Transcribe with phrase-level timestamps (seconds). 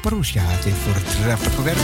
[0.00, 0.42] Parousia.
[0.50, 1.76] Is voortreffelijk werk.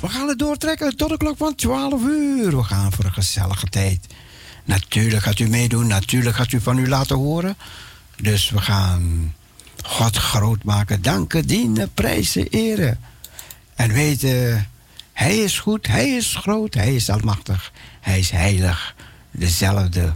[0.00, 2.56] We gaan het doortrekken tot de klok van 12 uur.
[2.56, 4.06] We gaan voor een gezellige tijd.
[4.64, 7.56] Natuurlijk gaat u meedoen, natuurlijk gaat u van u laten horen.
[8.16, 9.34] Dus we gaan
[9.84, 13.00] God groot maken, danken, dienen, prijzen, eren.
[13.74, 14.68] En weten,
[15.12, 18.94] Hij is goed, Hij is groot, Hij is almachtig, Hij is heilig.
[19.30, 20.14] Dezelfde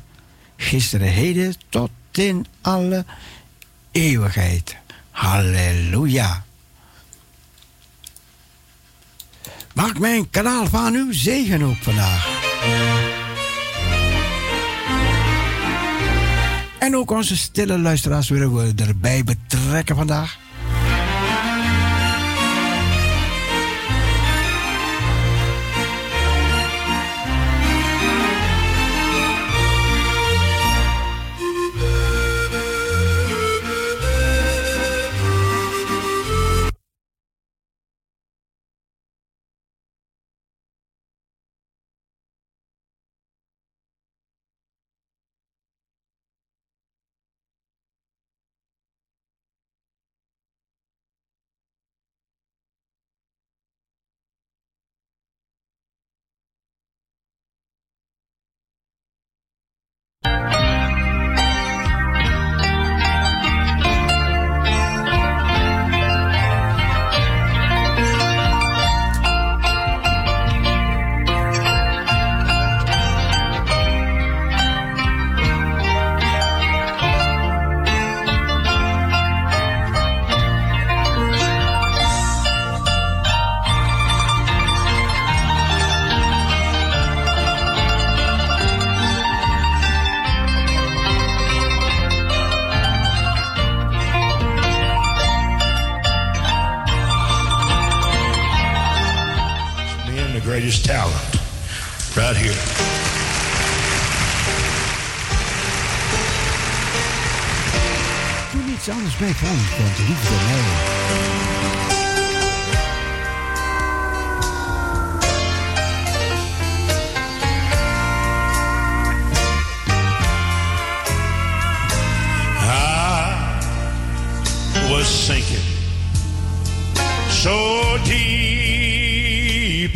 [0.56, 3.05] gisteren, heden, tot in alle
[3.94, 4.76] eeuwigheid.
[5.10, 6.44] Halleluja.
[9.74, 12.42] Maak mijn kanaal van uw zegen ook vandaag.
[16.78, 20.38] En ook onze stille luisteraars willen we erbij betrekken vandaag.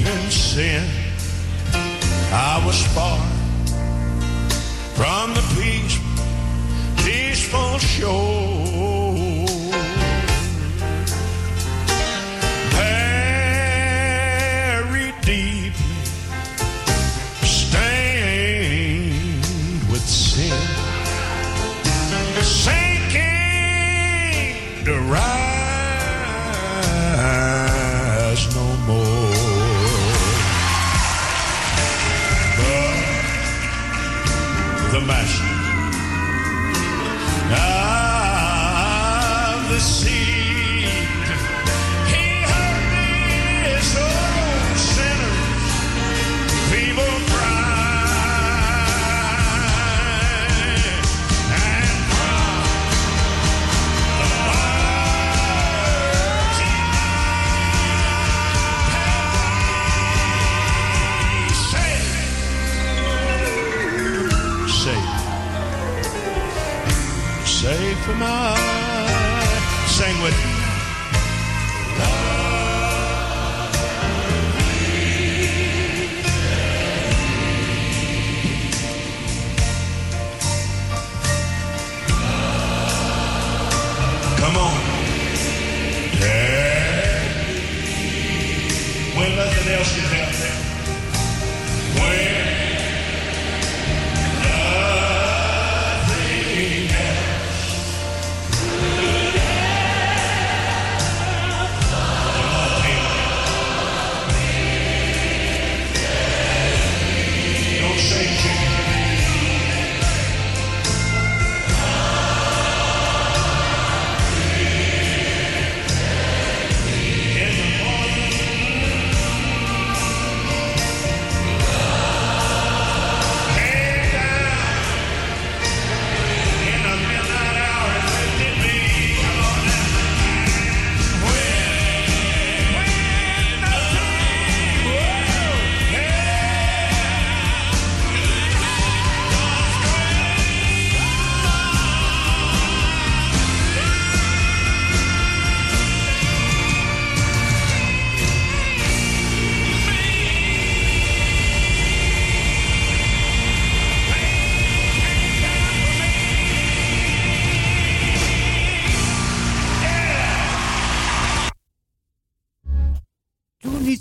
[0.09, 0.89] in sin.
[2.33, 3.21] I was far
[4.97, 5.99] from the peace,
[7.05, 8.98] peaceful shore.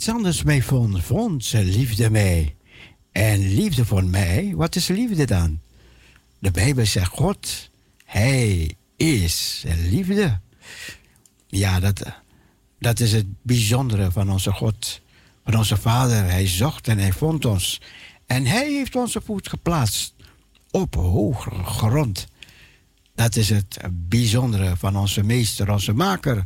[0.10, 2.56] Anders mee vond, vond ze liefde mee.
[3.12, 5.60] En liefde voor mij, wat is liefde dan?
[6.40, 7.70] De Bijbel zegt God,
[8.06, 10.40] Hij is liefde.
[11.48, 12.04] Ja, dat,
[12.80, 15.02] dat is het bijzondere van onze God,
[15.44, 16.24] van onze Vader.
[16.24, 17.82] Hij zocht en hij vond ons.
[18.26, 20.14] En hij heeft onze voet geplaatst
[20.72, 22.28] op hogere grond.
[23.16, 26.44] Dat is het bijzondere van onze meester, onze maker,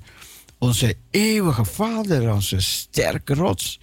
[0.61, 3.79] onze eeuwige vader, onze sterke rots.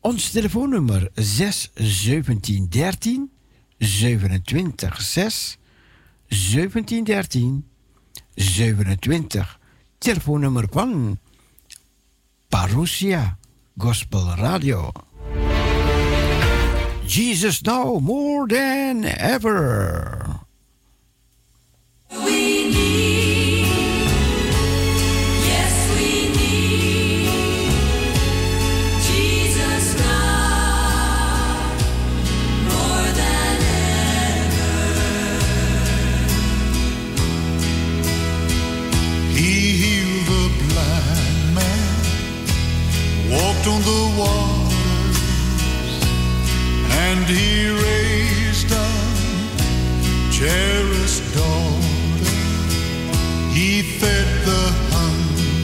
[0.00, 3.30] Ons telefoonnummer 6 17 13
[3.78, 5.58] 27 6
[6.28, 7.64] 17 13
[8.34, 9.58] 27.
[9.98, 11.18] Telefoonnummer van
[12.48, 13.38] Parousia
[13.76, 14.92] Gospel Radio.
[17.06, 20.23] Jesus now more than ever.
[43.64, 45.18] Walked on the waters,
[47.06, 49.16] and he raised up
[50.32, 52.30] Jairus' daughter.
[53.52, 55.56] He fed the hungry,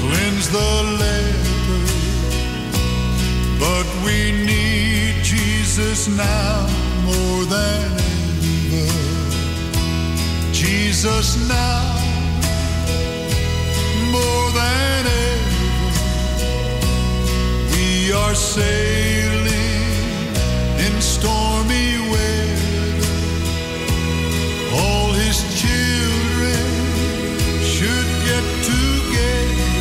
[0.00, 1.82] cleansed the leper.
[3.58, 6.66] But we need Jesus now
[7.04, 7.92] more than
[8.72, 9.32] ever.
[10.52, 11.96] Jesus now
[14.10, 15.31] more than ever.
[18.34, 19.48] Sailing
[20.78, 21.92] in stormy.
[24.74, 26.64] All his children
[27.62, 29.74] should get together.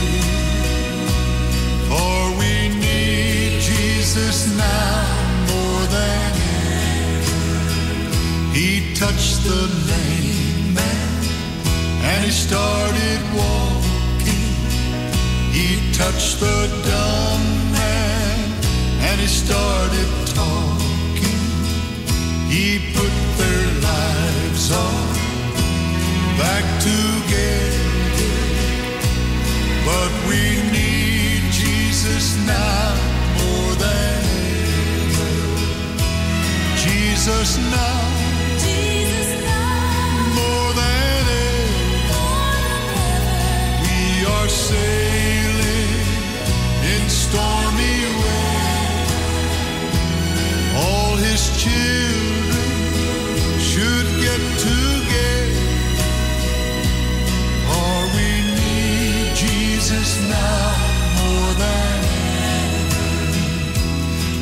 [1.87, 5.05] For we need Jesus now
[5.47, 6.31] more than
[7.15, 8.53] ever.
[8.53, 11.23] He touched the lame man
[12.03, 14.51] and he started walking.
[15.53, 17.60] He touched the dumb
[19.21, 21.41] he started talking.
[22.49, 25.13] He put their lives on
[26.41, 27.91] back together.
[29.85, 30.41] But we
[30.77, 32.95] need Jesus now
[33.37, 34.23] more than
[35.05, 35.33] ever.
[36.77, 38.10] Jesus now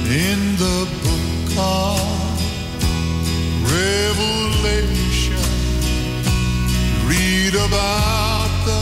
[0.09, 1.99] In the book of
[3.61, 5.45] Revelation,
[7.07, 8.81] read about the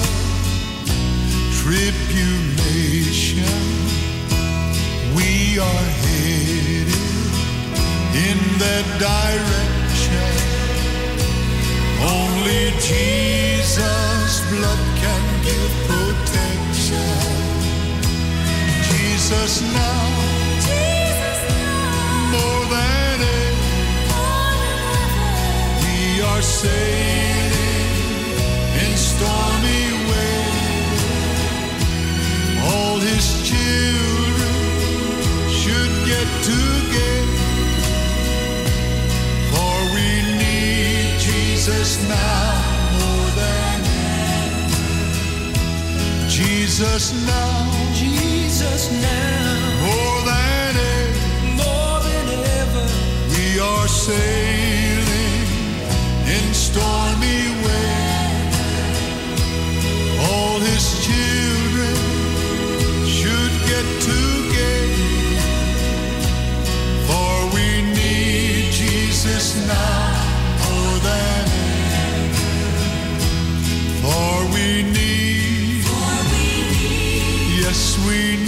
[1.59, 3.53] tribulation.
[5.15, 5.29] We
[5.59, 6.89] are headed
[8.29, 10.31] in that direction.
[11.99, 15.73] Only Jesus' blood can give
[19.27, 20.07] Jesus now,
[20.55, 23.75] Jesus now more than ever.
[24.07, 27.91] more than ever We are sailing
[28.83, 30.71] in stormy weather.
[32.71, 34.55] All his children
[35.59, 37.51] should get together.
[39.51, 40.07] For we
[40.39, 42.63] need Jesus now
[42.95, 43.79] more than
[44.63, 46.29] ever.
[46.29, 51.55] Jesus now, Jesus now, more than ever.
[51.61, 52.27] more than
[52.61, 52.85] ever.
[53.29, 55.45] We are sailing
[56.35, 58.69] in stormy weather.
[60.29, 61.97] All his children
[63.05, 65.45] should get together.
[67.07, 70.09] For we need Jesus now
[70.63, 71.45] more than
[72.05, 72.57] ever.
[74.53, 78.46] We need, for we need yes, we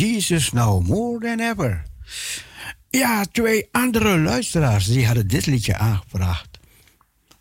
[0.00, 1.82] Jesus Now More Than Ever.
[2.90, 6.48] Ja, twee andere luisteraars die hadden dit liedje aangevraagd.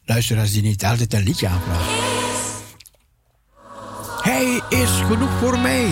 [0.06, 1.94] Luisteraars die niet altijd een liedje aanvragen.
[4.22, 5.88] Hij is genoeg voor mij.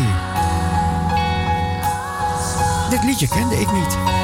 [2.90, 4.17] Dit liedje kende ik niet.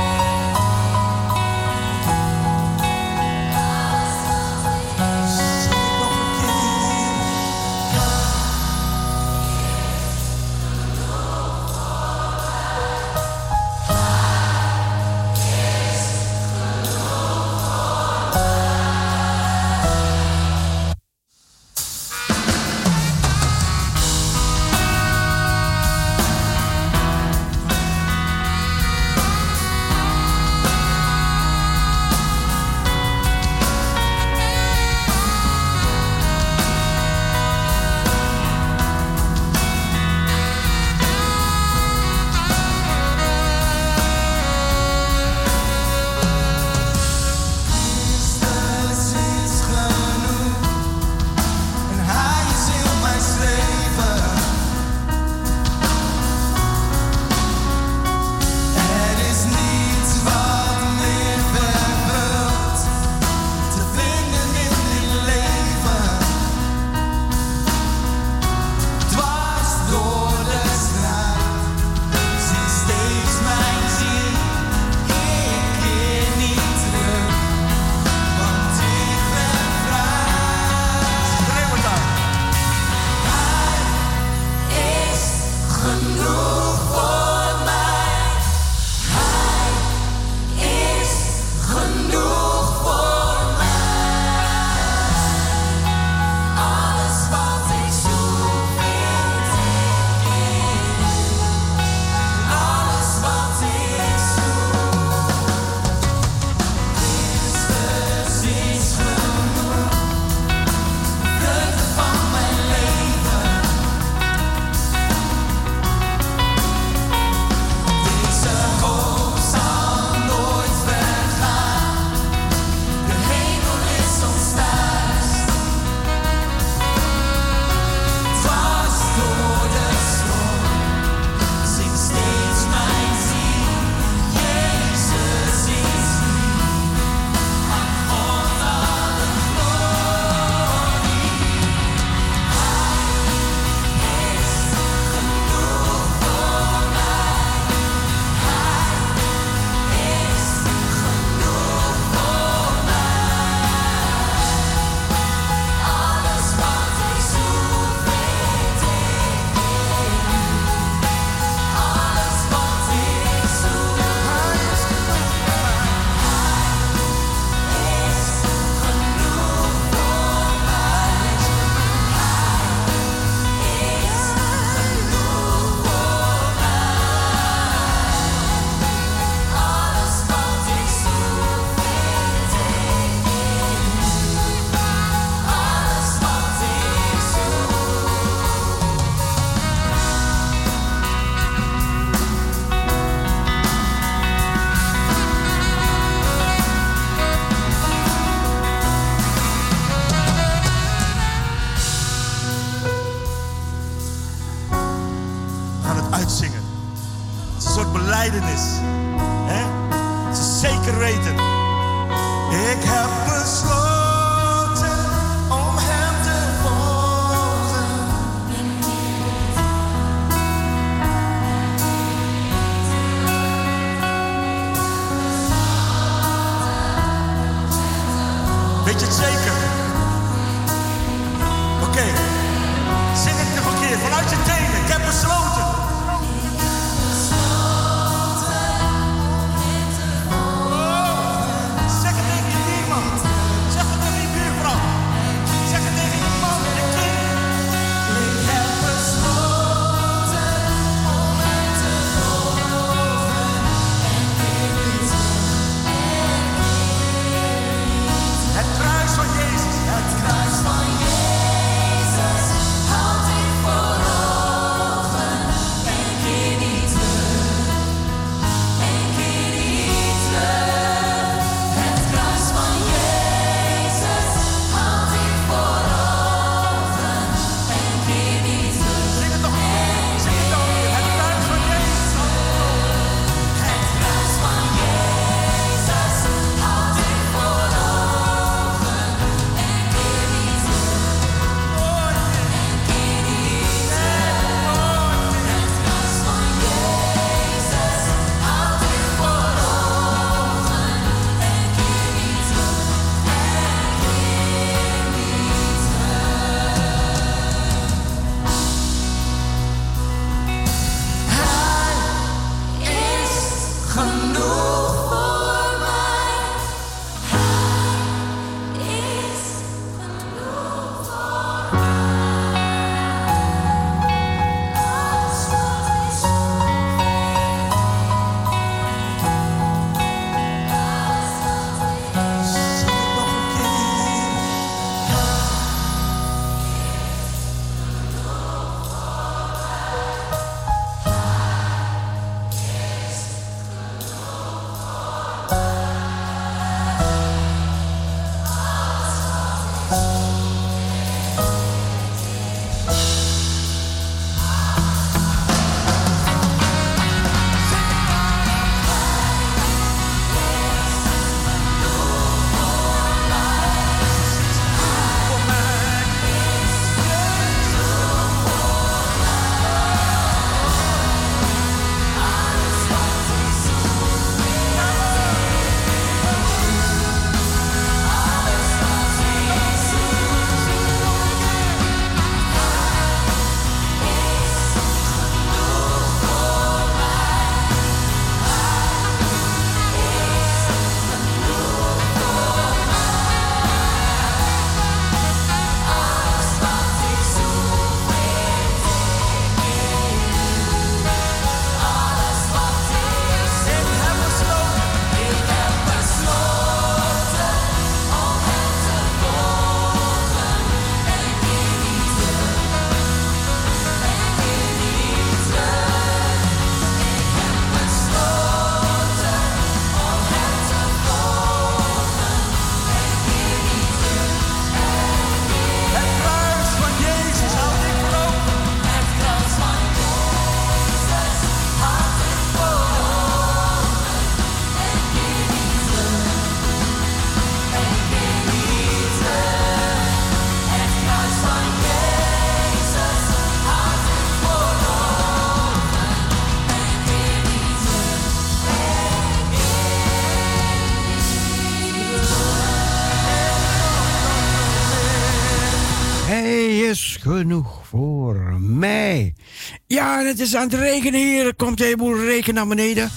[460.56, 461.56] aan het regenen hier.
[461.56, 463.12] Komt een heleboel regen naar beneden.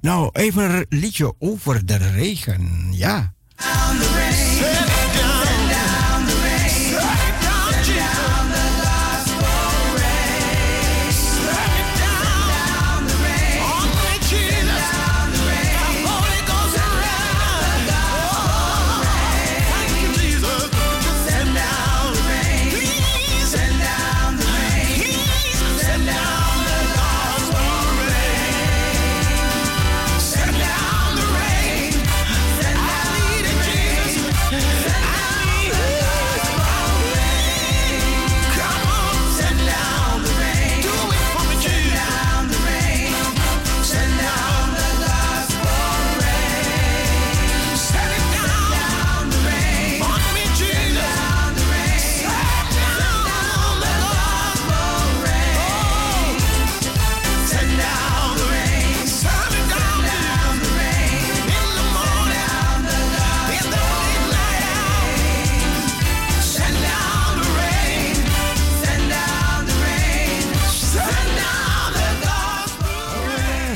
[0.00, 2.88] Nou, even een liedje over de regen.
[2.90, 3.32] Ja.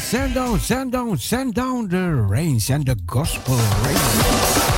[0.07, 4.76] Send down, send down, send down the rain, send the gospel rain.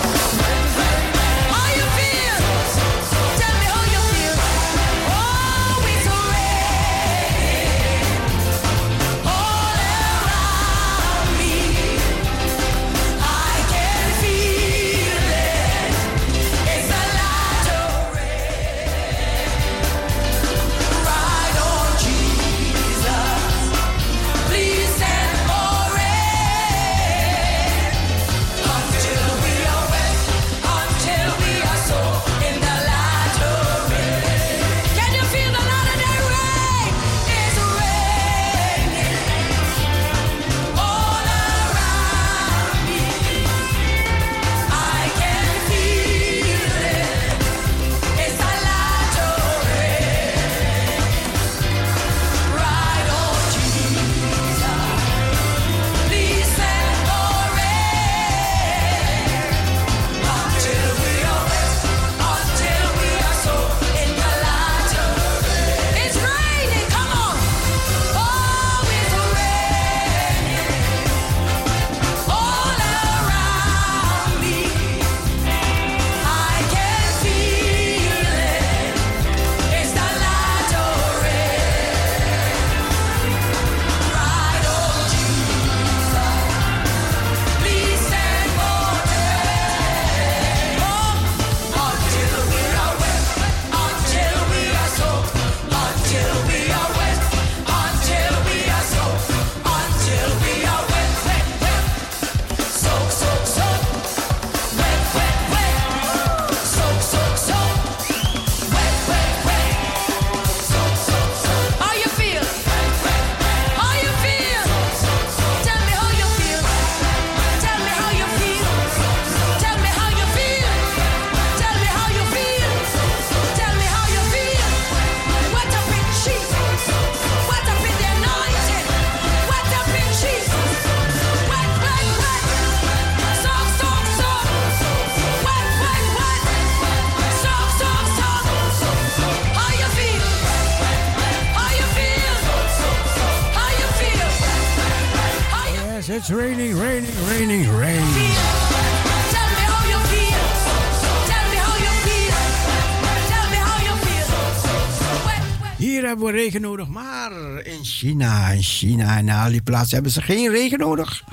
[158.58, 161.24] en China en al die plaatsen hebben ze geen regen nodig.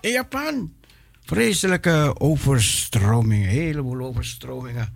[0.00, 0.72] In Japan.
[1.24, 4.92] Vreselijke overstromingen, heleboel overstromingen.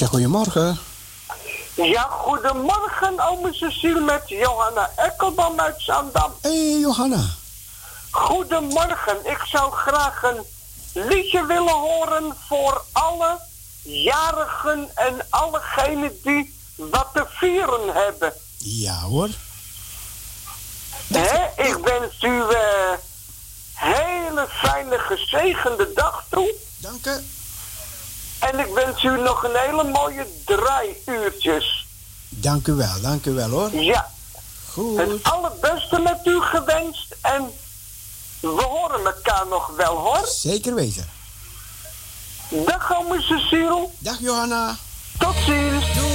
[0.00, 0.78] Roesje, goedemorgen.
[1.74, 6.32] Ja, goedemorgen, ome Cecile met Johanna Ekkelbam uit Zandam.
[6.40, 7.24] Hé, hey, Johanna.
[8.10, 10.44] Goedemorgen, ik zou graag een
[10.92, 13.38] liedje willen horen voor alle
[13.82, 18.32] jarigen en allegenen die wat te vieren hebben.
[18.58, 19.28] Ja hoor.
[21.06, 21.64] Hè?
[21.64, 22.98] Ik wens u eh
[23.74, 26.54] hele fijne, gezegende dag toe.
[26.78, 27.39] Dank u.
[28.40, 31.86] En ik wens u nog een hele mooie draaiuurtjes.
[32.28, 33.74] Dank u wel, dank u wel hoor.
[33.74, 34.10] Ja,
[34.72, 34.98] Goed.
[34.98, 37.16] het allerbeste met u gewenst.
[37.22, 37.50] En
[38.40, 40.26] we horen elkaar nog wel hoor.
[40.28, 41.08] Zeker weten.
[42.48, 43.88] Dag ome Cecile.
[43.98, 44.76] Dag Johanna.
[45.18, 45.94] Tot ziens.
[45.94, 46.09] Doei.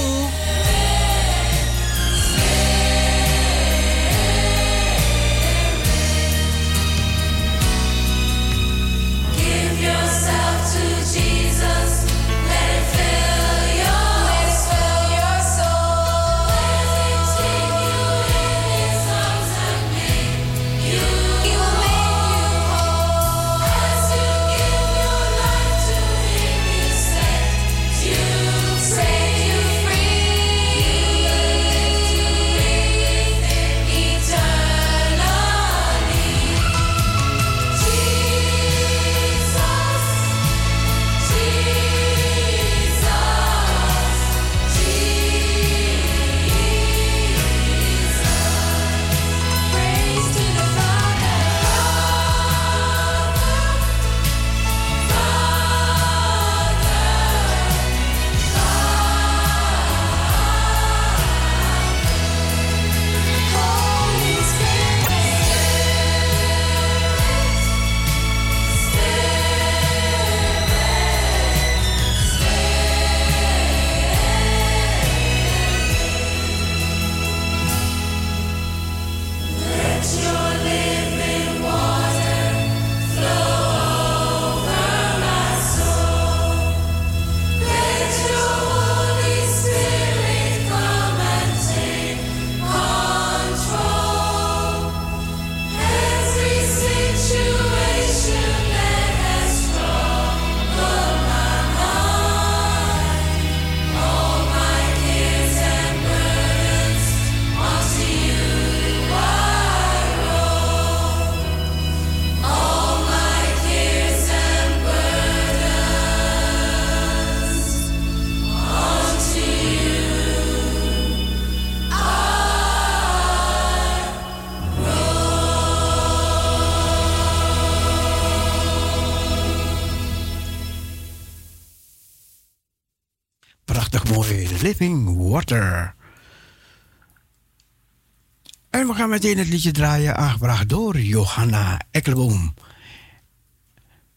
[138.70, 142.54] En we gaan meteen het liedje draaien, aangebracht door Johanna Ekkelboom.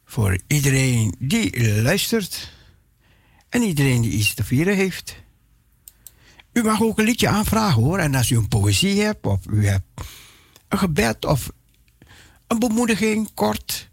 [0.06, 2.52] Voor iedereen die luistert
[3.50, 5.16] en iedereen die iets te vieren heeft.
[6.54, 8.00] U mag ook een liedje aanvragen hoor.
[8.00, 10.02] En als u een poëzie hebt, of u hebt
[10.68, 11.52] een gebed of
[12.48, 13.90] een bemoediging, kort.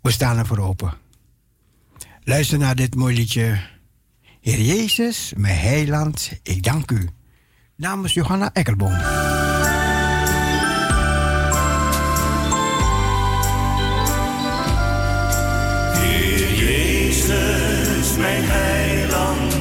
[0.00, 0.94] We staan er voor open.
[2.24, 3.69] Luister naar dit mooie liedje.
[4.40, 7.08] Heer Jezus, mijn heiland, ik dank u.
[7.76, 8.94] Namens Johanna Ekkelboom.
[15.92, 19.54] Heer Jezus, mijn heiland,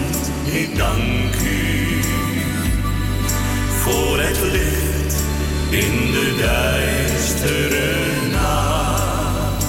[0.46, 2.02] ik dank u
[3.80, 5.24] voor het licht
[5.70, 7.96] in de duistere
[8.32, 9.65] nacht.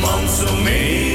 [0.00, 1.13] Want zo menigmaal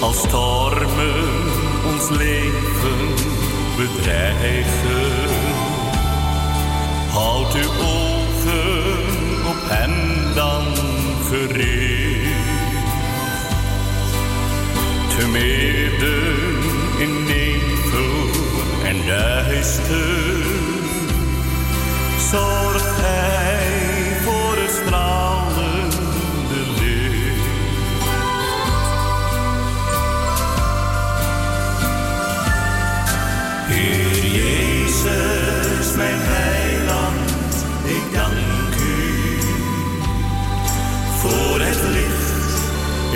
[0.00, 1.24] Als stormen
[1.86, 3.14] ons leven
[3.76, 5.30] bedreigen,
[7.10, 10.64] houd uw ogen op hem dan
[11.28, 11.96] gericht.
[15.18, 16.60] Te midden
[16.98, 18.30] in nevel
[18.84, 20.44] en duister,
[22.30, 23.75] zorgt hij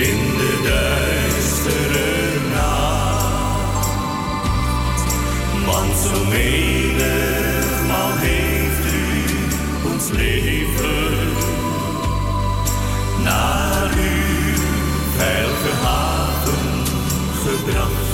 [0.03, 2.09] in de duistere
[2.55, 3.89] nacht.
[6.03, 8.99] zo menigmaal heeft u
[9.93, 11.19] ons leven
[13.25, 14.55] naar uw
[15.17, 16.85] veilige haven
[17.45, 18.09] gebracht.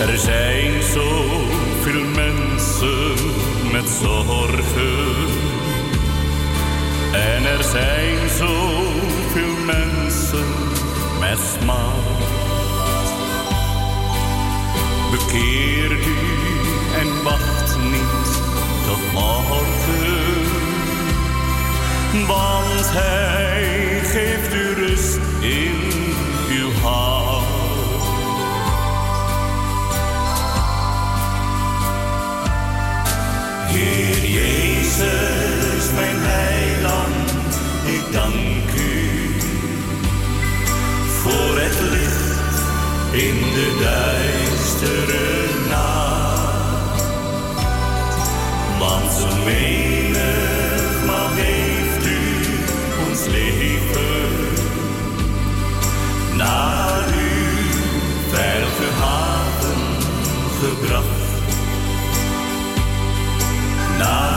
[0.00, 3.14] Er zijn zoveel mensen
[3.72, 5.43] met zorgen.
[7.14, 10.46] En er zijn zoveel mensen
[11.20, 12.04] met smaad.
[15.10, 16.16] Bekeer u
[17.00, 18.42] en wacht niet
[18.86, 20.52] tot morgen.
[22.26, 25.92] Want hij geeft u rust in
[26.50, 27.24] uw hart.
[33.66, 37.03] Heer Jezus, mijn heiland,
[38.14, 39.36] dank u
[41.22, 42.58] voor het licht
[43.12, 45.24] in de duistere
[45.68, 47.02] nacht.
[48.78, 52.22] Want zo menigmaal heeft u
[53.08, 54.30] ons leven
[56.36, 57.68] naar uw
[58.30, 59.82] veilige haven
[60.60, 61.22] gebracht
[63.98, 64.33] naar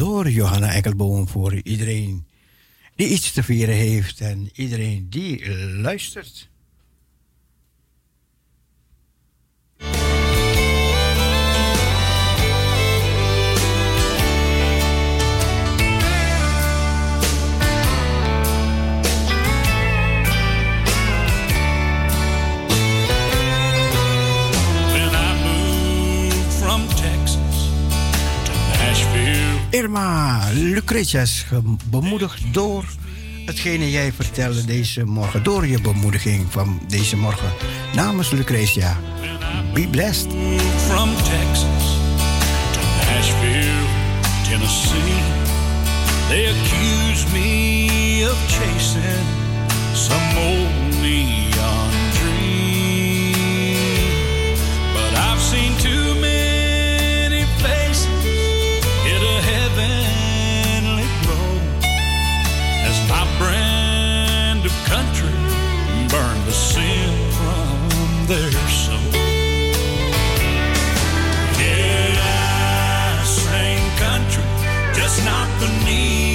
[0.00, 2.26] door Johanna Ekkelboom voor iedereen
[2.94, 6.49] die iets te vieren heeft en iedereen die luistert.
[29.70, 32.84] Irma Lucretius, ge- bemoedigd door
[33.46, 37.52] hetgene jij vertelde deze morgen, door je bemoediging van deze morgen.
[37.94, 38.96] Namens Lucretia,
[39.74, 40.26] be blessed.
[40.88, 41.84] from Texas
[42.72, 43.86] to Nashville,
[44.48, 45.22] Tennessee.
[46.28, 49.26] They accuse me of chasing
[49.94, 53.34] some old neon dream.
[54.92, 56.49] But I've seen too many
[64.94, 65.36] country
[66.12, 68.50] burned the sin from their
[68.82, 69.12] soul.
[71.62, 74.46] Yeah, I sing country,
[74.98, 76.29] just not the neon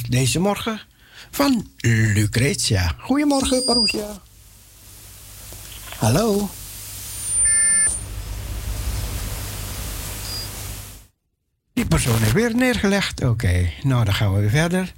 [0.00, 0.80] woord deze morgen
[1.30, 1.66] van
[2.14, 2.94] Lucretia.
[2.98, 4.20] Goedemorgen, Parousia.
[5.96, 6.50] Hallo.
[11.72, 13.24] Die persoon heeft weer neergelegd.
[13.24, 14.92] Oké, nou dan gaan we weer verder.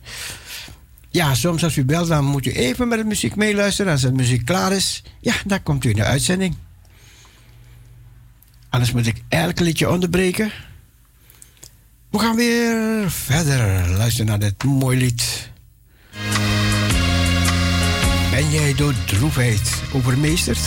[1.11, 3.93] Ja, soms als u belt, dan moet u even met de muziek meeluisteren.
[3.93, 6.57] Als de muziek klaar is, ja, dan komt u in de uitzending.
[8.69, 10.53] Anders moet ik elk liedje onderbreken.
[12.13, 15.51] We gaan weer verder luisteren naar dit mooi lied.
[18.31, 20.59] Ben jij door droefheid overmeesterd?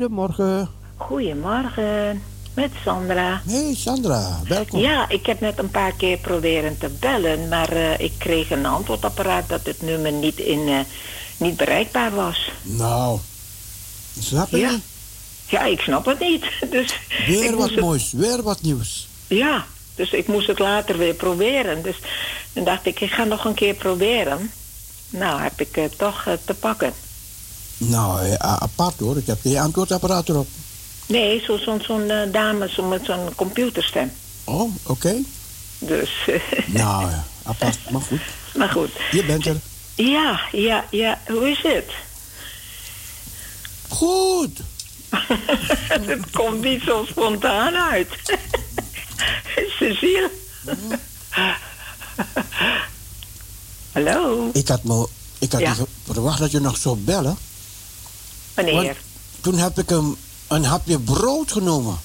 [0.00, 0.68] Goedemorgen.
[0.96, 2.22] Goedemorgen,
[2.54, 3.42] met Sandra.
[3.46, 4.80] Hey Sandra, welkom.
[4.80, 8.66] Ja, ik heb net een paar keer proberen te bellen, maar eh, ik kreeg een
[8.66, 10.78] antwoordapparaat dat het nummer niet, in, eh,
[11.36, 12.50] niet bereikbaar was.
[12.62, 13.18] Nou,
[14.18, 14.56] snap je?
[14.58, 14.78] Ja.
[15.48, 16.44] Ja, ik snap het niet.
[16.70, 19.08] Dus Weer wat het- moois, weer wat nieuws.
[19.26, 21.82] Ja, dus ik moest het later weer proberen.
[21.82, 21.96] Dus
[22.52, 24.50] dan dacht ik, ik ga nog een keer proberen.
[25.10, 26.92] Nou, heb ik het toch eh, te pakken.
[27.76, 30.48] Nou, eh, apart hoor, ik heb geen antwoordapparaat erop.
[31.06, 34.12] Nee, zo'n zo, zo'n eh, dame zo met zo'n computerstem.
[34.44, 35.14] Oh, oké.
[35.78, 36.10] Dus,
[36.66, 38.20] Nou, ja, apart, maar goed.
[38.56, 38.90] maar goed.
[39.10, 39.56] Je bent er.
[39.94, 41.20] Ja, ja, ja.
[41.26, 41.90] Hoe is het?
[43.88, 44.58] Goed.
[46.08, 48.08] het komt niet zo spontaan uit.
[49.78, 50.30] Cecile.
[53.92, 54.50] Hallo.
[54.52, 55.06] Ik had, me,
[55.38, 55.74] ik had Ja.
[55.78, 57.36] niet verwacht dat je nog zou bellen.
[58.56, 58.74] Wanneer?
[58.84, 58.96] Want
[59.40, 60.16] toen heb ik hem
[60.48, 61.98] een hapje brood genomen.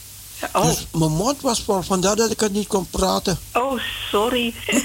[0.53, 0.65] Oh.
[0.65, 3.39] Dus mijn mond was vol, vandaar dat ik het niet kon praten.
[3.53, 3.79] Oh,
[4.09, 4.53] sorry.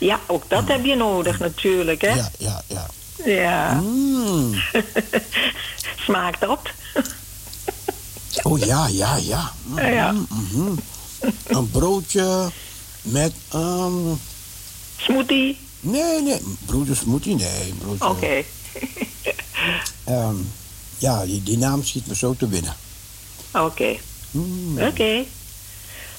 [0.00, 2.14] ja, ook dat heb je nodig natuurlijk, hè?
[2.14, 2.86] Ja, ja, ja.
[3.24, 3.72] Ja.
[3.72, 4.54] Mm.
[6.04, 6.72] Smaakt op.
[8.42, 9.52] Oh ja, ja, ja.
[9.64, 10.14] Mhm, Ja.
[11.46, 12.50] Een broodje
[13.02, 13.32] met...
[13.48, 13.92] ehm
[14.96, 15.58] Smoothie.
[15.80, 16.40] nee, nee.
[16.66, 17.74] Broodje smoothie, nee.
[17.78, 18.42] Broodje, Oké.
[20.04, 20.36] ehm,
[20.98, 22.74] ja, die, die naam schiet me zo te binnen.
[23.52, 23.96] Oké.
[24.88, 25.24] Oké.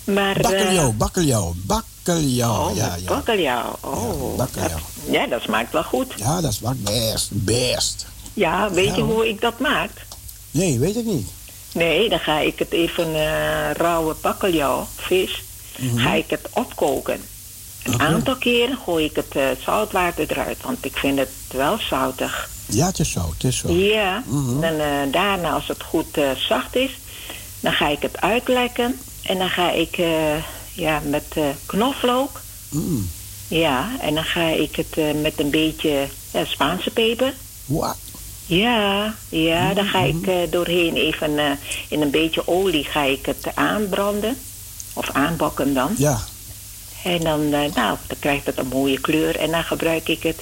[0.04, 0.36] Maar...
[0.36, 2.70] eh, Bakkeljauw, bakkeljauw, bakkeljauw.
[2.70, 3.06] Oh, ja, ja.
[3.08, 3.76] bakkeljauw.
[3.82, 4.38] Oh.
[4.38, 4.80] bakkeljauw.
[5.10, 6.14] Ja, dat smaakt wel goed.
[6.16, 8.06] Ja, dat smaakt best, best.
[8.34, 9.14] Ja, weet Ja, je hoor.
[9.14, 9.90] hoe ik dat maak?
[10.52, 11.28] Nee, weet ik niet.
[11.74, 15.44] Nee, dan ga ik het even eh rauwe bakkeljauw, vis,
[15.78, 15.98] Mhm.
[15.98, 17.22] ga ik het opkoken.
[17.94, 22.50] Een aantal keren gooi ik het eh, zoutwater eruit, want ik vind het wel zoutig.
[22.66, 23.72] Ja, het is zo, het is zo.
[23.72, 24.60] Ja, Mhm.
[24.62, 26.92] dan, eh, daarna als het goed eh, zacht is,
[27.60, 29.98] dan ga ik het uitlekken en dan ga ik
[30.74, 31.36] ja, met
[31.66, 33.10] knoflook, Mm.
[33.48, 36.08] ja, en dan ga ik het met een beetje
[36.46, 37.34] Spaanse peper.
[37.66, 37.98] Wat?
[38.46, 41.58] Ja, ja, dan ga ik eh, doorheen even
[41.90, 44.38] in een beetje olie ga ik het aanbranden.
[44.94, 45.94] Of aanbakken dan.
[45.98, 46.20] Ja.
[47.04, 49.36] En dan, eh, nou, dan krijgt het een mooie kleur.
[49.40, 50.38] En dan gebruik ik het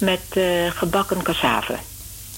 [0.00, 1.74] met eh, gebakken cassave.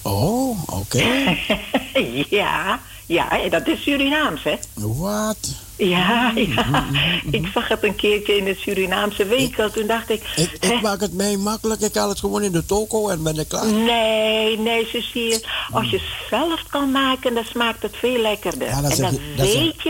[0.03, 1.03] Oh, oké.
[2.31, 4.55] ja, ja, en dat is Surinaams, hè?
[4.75, 5.37] Wat?
[5.77, 6.65] Ja, ja.
[6.67, 6.95] Mhm,
[7.35, 9.71] Ik zag het een keertje in de Surinaamse winkel.
[9.71, 10.23] Toen dacht ik...
[10.37, 11.81] Ik, ik maak het mij makkelijk.
[11.81, 13.67] Ik haal het gewoon in de toko en ben ik klaar.
[13.73, 15.43] Nee, nee, Cecile.
[15.71, 16.01] Als je
[16.31, 18.69] zelf kan maken, dan smaakt het veel lekkerder.
[18.69, 19.83] Ja, dat en dan je- dat zeg- weet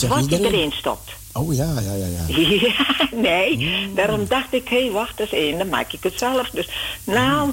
[0.00, 1.10] je wat je erin stopt.
[1.32, 2.36] Oh ja, ja, ja, ja.
[2.66, 3.56] Ja, nee.
[3.56, 3.94] Mm.
[3.94, 6.50] Daarom dacht ik, hé, wacht eens even, dan maak ik het zelf.
[6.50, 6.68] Dus,
[7.04, 7.50] nou,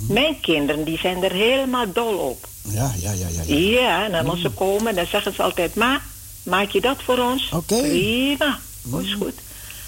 [0.00, 2.46] Mm, mijn kinderen, die zijn er helemaal dol op.
[2.62, 3.42] Ja, ja, ja, ja.
[3.46, 3.54] ja.
[3.56, 6.00] Ja, en dan als ze komen, dan zeggen ze altijd, ma,
[6.42, 7.50] maak je dat voor ons?
[7.50, 7.58] Mm.
[7.58, 7.74] Oké.
[7.74, 7.80] Mm.
[7.88, 9.34] Prima, dat is goed.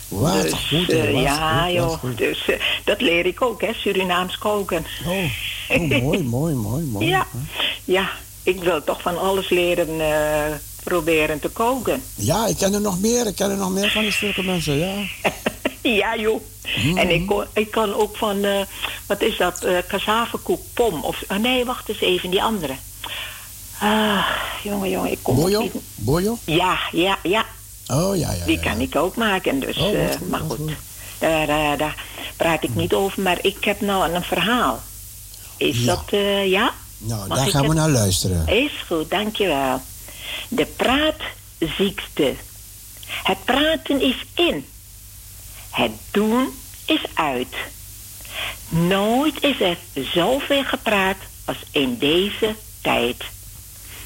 [0.08, 1.98] Wat dus, goed, eh, ja, goed, joh.
[1.98, 2.18] goed.
[2.18, 4.86] Dus eh, dat leer ik ook, hè, Surinaams koken.
[5.06, 5.24] Oh,
[5.68, 7.06] oh mooi, mooi, mooi, mooi.
[7.14, 7.26] Ja,
[7.84, 8.10] ja,
[8.42, 12.02] ik wil toch van alles leren eh, proberen te koken.
[12.14, 13.26] Ja, ik ken er nog meer.
[13.26, 14.94] Ik ken er nog meer van die stukken mensen, ja.
[15.82, 16.40] Ja, joh.
[16.84, 16.98] Mm.
[16.98, 18.60] En ik, ik kan ook van, eh,
[19.06, 21.04] wat is dat, cassavekoek, pom.
[21.04, 22.72] Of, oh nee, wacht eens even, die andere.
[23.80, 24.26] Ah,
[24.62, 25.60] jongen, jongen, ik kom Bojo?
[25.60, 26.38] niet- Bojo?
[26.44, 27.44] Ja, ja, ja.
[27.86, 28.44] Oh, ja, ja.
[28.44, 30.56] Die ja, kan ik ook maken, dus, Oh, eh, goed, maar goed.
[30.56, 30.72] goed.
[31.18, 31.94] Daar,
[32.36, 34.82] praat ik niet over, maar ik heb nou een verhaal.
[35.56, 35.86] Is Ja.
[35.86, 36.72] dat, eh, ja?
[36.98, 38.46] Nou, Mag daar gaan we naar luisteren.
[38.48, 39.80] Is goed, dankjewel.
[40.48, 42.34] De praatziekte.
[43.06, 44.66] Het praten is in.
[45.70, 46.54] Het doen
[46.86, 47.54] is uit.
[48.68, 53.24] Nooit is er zoveel gepraat als in deze tijd.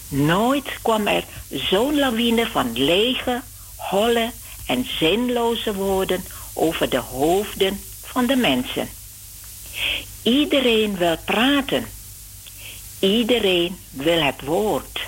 [0.09, 3.43] Nooit kwam er zo'n lawine van lege,
[3.77, 4.31] holle
[4.67, 8.89] en zinloze woorden over de hoofden van de mensen.
[10.23, 11.87] Iedereen wil praten.
[12.99, 15.01] Iedereen wil het woord.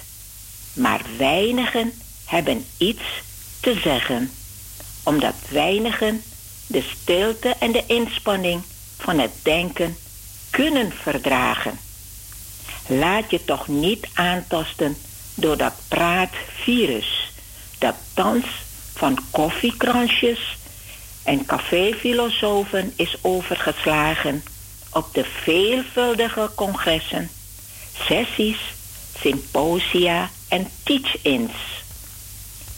[0.79, 1.93] Maar weinigen
[2.25, 3.03] hebben iets
[3.61, 4.31] te zeggen,
[5.03, 6.23] omdat weinigen
[6.67, 8.63] de stilte en de inspanning
[8.99, 9.97] van het denken
[10.51, 11.79] kunnen verdragen.
[12.87, 14.97] Laat je toch niet aantasten
[15.35, 17.33] door dat praatvirus,
[17.79, 18.47] dat thans
[18.95, 20.57] van koffiekransjes
[21.23, 24.45] en caféfilosofen is overgeslagen
[24.93, 27.31] op de veelvuldige congressen,
[28.07, 28.59] sessies,
[29.21, 31.53] symposia en teach-ins.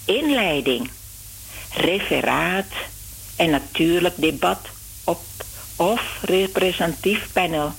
[0.05, 0.91] Inleiding,
[1.75, 2.73] referaat
[3.37, 4.68] en natuurlijk debat
[5.05, 5.21] op
[5.77, 7.73] of representatief panel.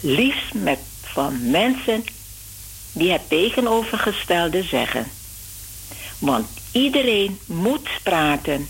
[0.00, 2.04] Liefst met van mensen
[2.92, 5.06] die het tegenovergestelde zeggen.
[6.18, 8.68] Want iedereen moet praten,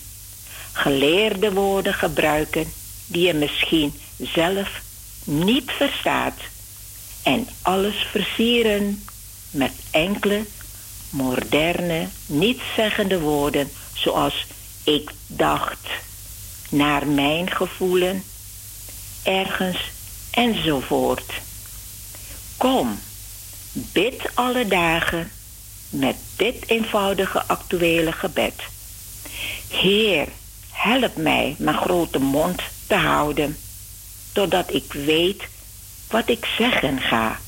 [0.73, 2.73] geleerde woorden gebruiken
[3.07, 4.81] die je misschien zelf
[5.25, 6.41] niet verstaat
[7.23, 9.05] en alles versieren
[9.51, 10.45] met enkele
[11.11, 14.47] moderne, nietszeggende woorden zoals
[14.85, 15.89] ik dacht,
[16.71, 18.25] naar mijn gevoelen,
[19.23, 19.79] ergens
[20.31, 21.33] enzovoort.
[22.57, 23.01] Kom,
[23.73, 25.31] bid alle dagen
[25.91, 28.63] met dit eenvoudige actuele gebed.
[29.69, 30.29] Heer,
[30.71, 33.59] help mij mijn grote mond te houden,
[34.33, 35.43] totdat ik weet
[36.11, 37.41] wat ik zeggen ga.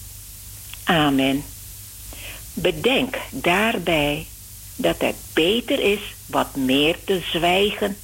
[0.84, 1.44] Amen.
[2.62, 4.26] Bedenk daarbij
[4.76, 7.96] dat het beter is wat meer te zwijgen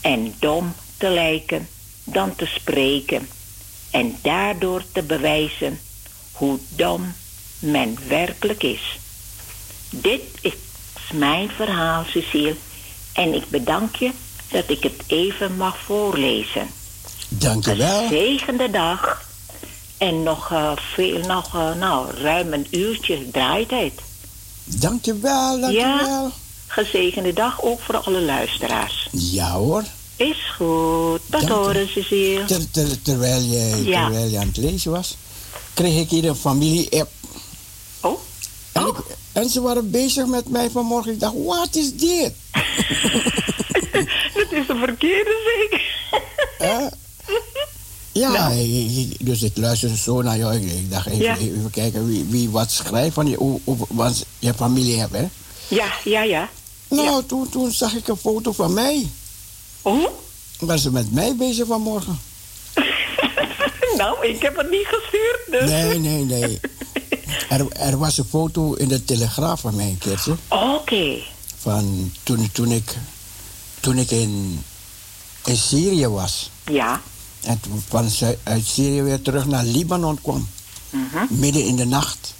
[0.00, 1.68] en dom te lijken
[2.04, 3.28] dan te spreken
[3.90, 5.80] en daardoor te bewijzen
[6.32, 7.14] hoe dom
[7.58, 8.98] men werkelijk is.
[9.90, 10.52] Dit is
[11.12, 12.56] mijn verhaal, Cecile,
[13.12, 14.10] en ik bedank je
[14.50, 16.68] dat ik het even mag voorlezen.
[17.28, 18.02] Dank je wel.
[18.02, 19.25] Een zegende dag
[19.98, 23.92] En nog eh, veel, nog, eh, nou, ruim een uurtje draaitijd.
[24.64, 26.22] Dankjewel, dankjewel.
[26.24, 26.30] Ja,
[26.66, 29.08] gezegende dag ook voor alle luisteraars.
[29.12, 29.82] Ja hoor.
[30.16, 31.20] Is goed.
[31.30, 32.44] Tot horen, Cecile.
[32.44, 34.02] Ter- ter- terwijl, je, Ja.
[34.04, 35.16] terwijl je aan het lezen was,
[35.74, 37.10] kreeg ik hier een familie-app.
[38.00, 38.18] Oh?
[38.72, 41.12] En, ik- en ze waren bezig met mij vanmorgen.
[41.12, 42.32] Ik dacht, wat is dit?
[44.34, 45.82] Dat is de verkeerde zeker.
[48.20, 50.54] Ja, ik- dus ik luisterde zo naar jou.
[50.56, 51.36] Ik, dacht even, Ja.
[51.38, 53.58] even kijken wie, wie wat schrijft van je,
[53.88, 55.12] wat je familie hebt.
[55.12, 55.28] Hè?
[55.68, 56.48] Ja, ja, ja.
[56.88, 59.10] Nou, toen, toen zag ik een foto van mij.
[59.82, 60.06] Oh?
[60.58, 62.18] Was ze met mij bezig vanmorgen?
[63.96, 65.70] nou, ik heb het niet gestuurd, dus.
[65.70, 66.60] Nee, nee, nee.
[67.48, 70.34] Er, er was een foto in de Telegraaf van mij een keertje.
[70.48, 71.16] Oké.
[71.58, 72.96] Van toen, toen, ik,
[73.80, 74.62] toen ik in,
[75.44, 76.50] in Syrië was.
[76.70, 77.00] Ja.
[77.46, 80.48] En toen van Zu- uit Syrië weer terug naar Libanon kwam.
[80.90, 81.26] Mhm.
[81.30, 82.34] Midden in de nacht.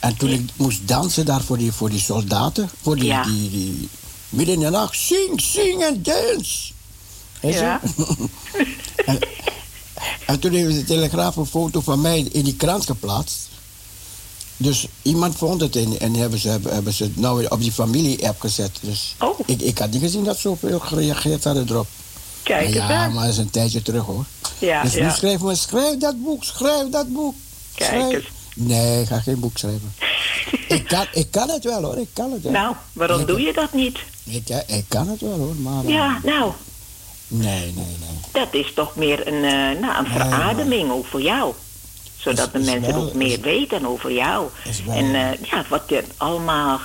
[0.00, 2.70] En toen ik moest dansen daar voor die, voor die soldaten.
[2.82, 3.22] Voor die, Ja.
[3.24, 3.88] die, die,
[4.28, 4.98] midden in de nacht.
[4.98, 6.72] Zing, zing en dance.
[7.40, 7.80] Ja.
[9.06, 9.18] en,
[10.26, 13.36] en toen heeft de Telegraaf een foto van mij in die krant geplaatst.
[14.56, 17.72] Dus iemand vond het en, en hebben ze, hebben, ze het nou weer op die
[17.72, 18.78] familie-app gezet.
[18.80, 19.38] Dus Oh.
[19.46, 21.86] ik, ik had niet gezien dat zoveel gereageerd hadden erop.
[22.42, 23.12] Kijk eens ja, aan.
[23.12, 24.24] maar dat is een tijdje terug hoor.
[24.58, 25.10] Ja, dus nu ja.
[25.10, 27.34] schrijven we, schrijf dat boek, schrijf dat boek.
[27.74, 28.12] Kijk schrijf.
[28.14, 28.26] eens.
[28.54, 29.94] Nee, ik ga geen boek schrijven.
[30.68, 32.52] ik, kan, ik kan het wel hoor, ik kan het wel.
[32.52, 33.98] Nou, waarom Ik- doe je dat niet?
[34.24, 35.84] Ik, ik kan het wel hoor, maar...
[35.86, 36.52] Ja, nou,
[37.30, 38.18] Nee, nee, nee.
[38.32, 41.54] dat is toch meer een, eh, nou, een verademing ook voor jou.
[42.16, 44.48] Zodat Is- de mensen wel- ook meer weten over jou.
[44.64, 46.80] Is wel- En eh, ja, wat je allemaal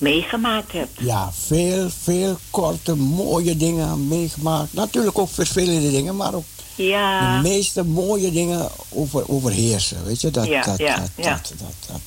[0.00, 0.90] meegemaakt hebt.
[1.00, 4.72] Ja, veel, veel korte, mooie dingen meegemaakt.
[4.72, 6.44] Natuurlijk ook vervelende dingen, maar ook
[6.74, 10.04] Ja, de meeste mooie dingen over, overheersen.
[10.04, 11.30] Weet je, dat, Ja, dat, ja, dat, ja.
[11.30, 12.00] dat, dat, dat.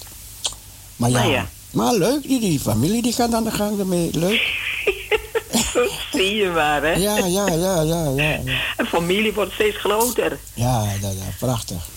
[0.95, 4.09] Maar ja, Maar leuk, die, die familie die gaat aan de gang ermee.
[4.13, 4.41] Leuk.
[6.11, 6.91] zie je maar, hè?
[6.93, 8.39] Ja, ja, ja, ja, ja.
[8.77, 10.39] Een familie wordt steeds groter.
[10.53, 11.87] ja, ja, ja, prachtig.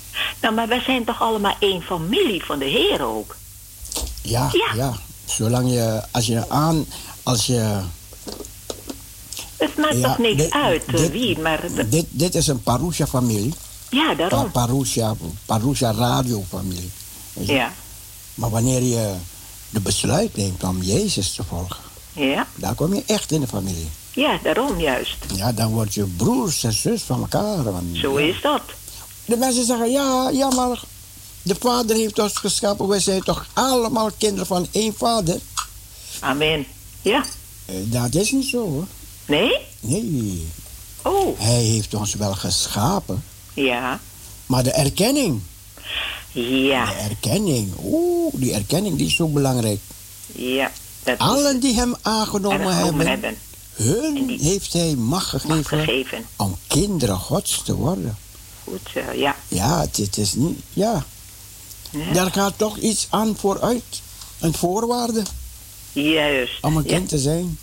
[0.40, 3.36] Nou, maar wij zijn toch allemaal één familie van de Heer ook?
[4.22, 4.74] Ja, Ja.
[4.76, 4.94] ja.
[5.26, 6.86] Zolang je, als je aan,
[7.22, 7.80] als je...
[9.56, 11.60] Het maakt Ja, toch niks dit- uit eh, dit- wie, maar...
[11.90, 13.54] Dit, dit is een Parousia-familie.
[13.90, 14.50] Ja, daarom.
[14.50, 15.14] Parousia,
[15.46, 16.90] Parousia radio-familie.
[17.32, 17.72] Ja,
[18.34, 19.14] Maar wanneer je
[19.70, 21.76] de besluit neemt om Jezus te volgen,
[22.12, 23.88] ja, dan kom je echt in de familie.
[24.12, 25.16] ja, daarom juist.
[25.34, 27.64] Ja, dan word je broers en zus van elkaar.
[27.92, 28.26] Zo ja.
[28.26, 28.60] is dat.
[29.24, 30.80] De mensen zeggen, ja, ja, maar
[31.46, 32.88] de vader heeft ons geschapen.
[32.88, 35.38] Wij zijn toch allemaal kinderen van één vader?
[36.20, 36.66] Amen.
[37.02, 37.24] Ja.
[37.64, 38.86] Eh, dat is niet zo, hoor.
[39.26, 39.58] Nee?
[39.80, 40.46] Nee.
[41.02, 43.24] Oh, Hij heeft ons wel geschapen.
[43.54, 44.00] ja.
[44.46, 45.40] Maar de erkenning,
[46.32, 49.80] Ja, de erkenning, oeh, die erkenning die is zo belangrijk.
[50.26, 50.70] ja.
[51.02, 53.36] Dat Allen die hem aangenomen hebben, hebben.
[53.72, 56.26] hun heeft hij macht Mag gegeven gegeven.
[56.36, 58.16] om kinderen gods te worden.
[58.64, 59.36] Goed zo, ja.
[59.48, 61.04] Ja, het, het is niet, ja.
[61.96, 62.12] Ja.
[62.12, 64.00] Daar gaat toch iets aan vooruit.
[64.38, 65.22] Een voorwaarde
[65.92, 66.52] Juist.
[66.62, 67.58] om een Ja, kind te zijn.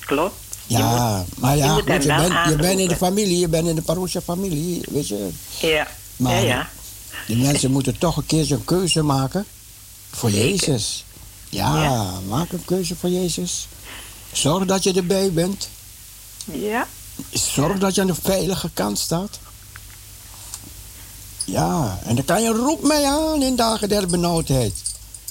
[0.00, 0.34] klopt.
[0.66, 2.04] Ja, maar ja, goed, je, bent,
[2.48, 5.28] je bent in de familie, je bent in de Parousia familie, weet je.
[5.60, 6.68] Ja, Maar- ja, ja.
[7.26, 9.46] Die mensen moeten toch een keer zo'n keuze maken
[10.10, 10.48] voor Zeker.
[10.48, 11.04] Jezus.
[11.48, 12.12] Ja, Ja.
[12.28, 13.68] maak een keuze voor Jezus.
[14.32, 15.68] Zorg dat je erbij bent.
[16.52, 16.86] Ja,
[17.32, 19.38] Zorg dat je aan de veilige kant staat.
[21.50, 24.74] Ja, en dan kan je roep mij aan in dagen der benauwdheid.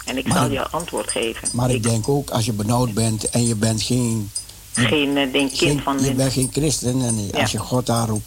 [0.06, 1.48] en ik Maar- zal je antwoord geven.
[1.54, 4.32] Maar ik denk ook, als je benauwd bent en je bent geen,
[4.74, 7.42] Geen eh, denk kind geen van je bent geen christen en Ja.
[7.42, 8.26] als je God aanroept,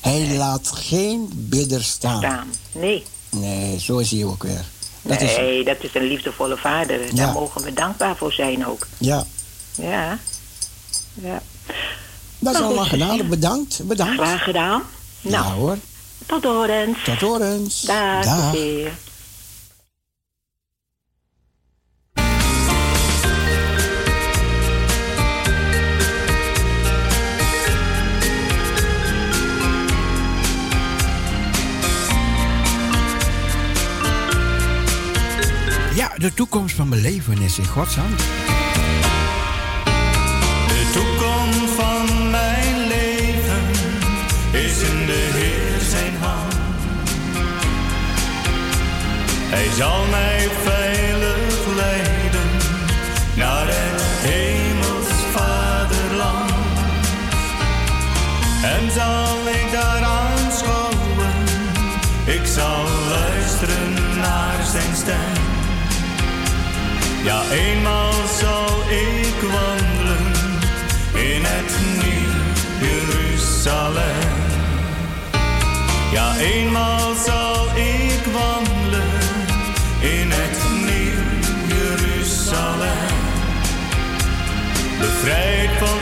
[0.00, 2.18] hij laat geen bidder staan.
[2.18, 2.48] staan.
[2.72, 4.64] Nee, Nee, zo is hij ook weer.
[5.02, 7.04] Dat is, nee, dat is een liefdevolle vader.
[7.06, 7.12] Ja.
[7.12, 8.86] Daar mogen we dankbaar voor zijn ook.
[8.98, 9.26] ja,
[9.74, 10.18] Ja.
[11.14, 11.42] Ja.
[12.38, 13.28] dat is Nou, allemaal gedaan.
[13.28, 14.14] Bedankt, bedankt.
[14.22, 14.82] Graag gedaan.
[15.20, 15.78] Nou, Ja hoor,
[16.26, 17.04] tot horens.
[17.04, 17.80] tot horens.
[17.80, 18.24] Dag.
[18.24, 18.48] Dag.
[18.48, 18.90] oké.
[35.94, 38.22] Ja, de toekomst van mijn leven is in Gods hand.
[49.58, 52.50] Hij zal mij veilig leiden
[53.34, 56.50] naar het hemels vaderland.
[58.62, 61.34] En zal ik daar aanschouwen,
[62.24, 65.42] ik zal luisteren naar zijn stem.
[67.24, 70.26] Ja, eenmaal zal ik wandelen
[71.12, 72.36] in het nieuw
[72.88, 74.36] Jeruzalem.
[76.12, 77.57] Ja, eenmaal zal
[85.28, 85.97] Bevrijd van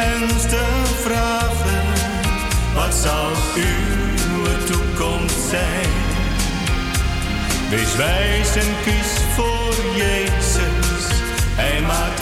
[0.00, 1.84] ernstig vragen,
[2.74, 5.88] wat zou uw toekomst zijn?
[7.70, 11.06] Wees wijs en kies voor Jezus,
[11.54, 12.19] Hij maakt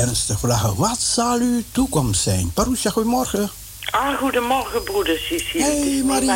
[0.00, 2.50] ernstig vragen, wat zal uw toekomst zijn?
[2.54, 3.50] Parousia, goedemorgen.
[3.90, 5.64] Ah, goedemorgen, broeder Cecile.
[5.64, 6.34] Hey Maria.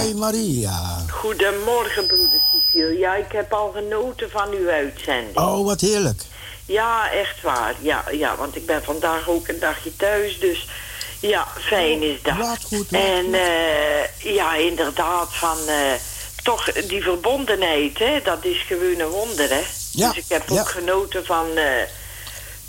[0.00, 1.04] Hi Maria.
[1.10, 2.98] Goedemorgen, broeder Cecile.
[2.98, 5.38] Ja, ik heb al genoten van uw uitzending.
[5.38, 6.22] Oh, wat heerlijk.
[6.66, 7.74] Ja, echt waar.
[7.80, 10.68] Ja, ja, want ik ben vandaag ook een dagje thuis, dus
[11.20, 12.36] ja, fijn is dat.
[12.36, 15.92] Wat goed, wat en eh, ja, inderdaad, van eh,
[16.42, 19.62] toch die verbondenheid, hè, dat is gewoon een wonder, hè.
[19.92, 20.60] Ja, Dus ik heb ja.
[20.60, 21.64] ook genoten van eh,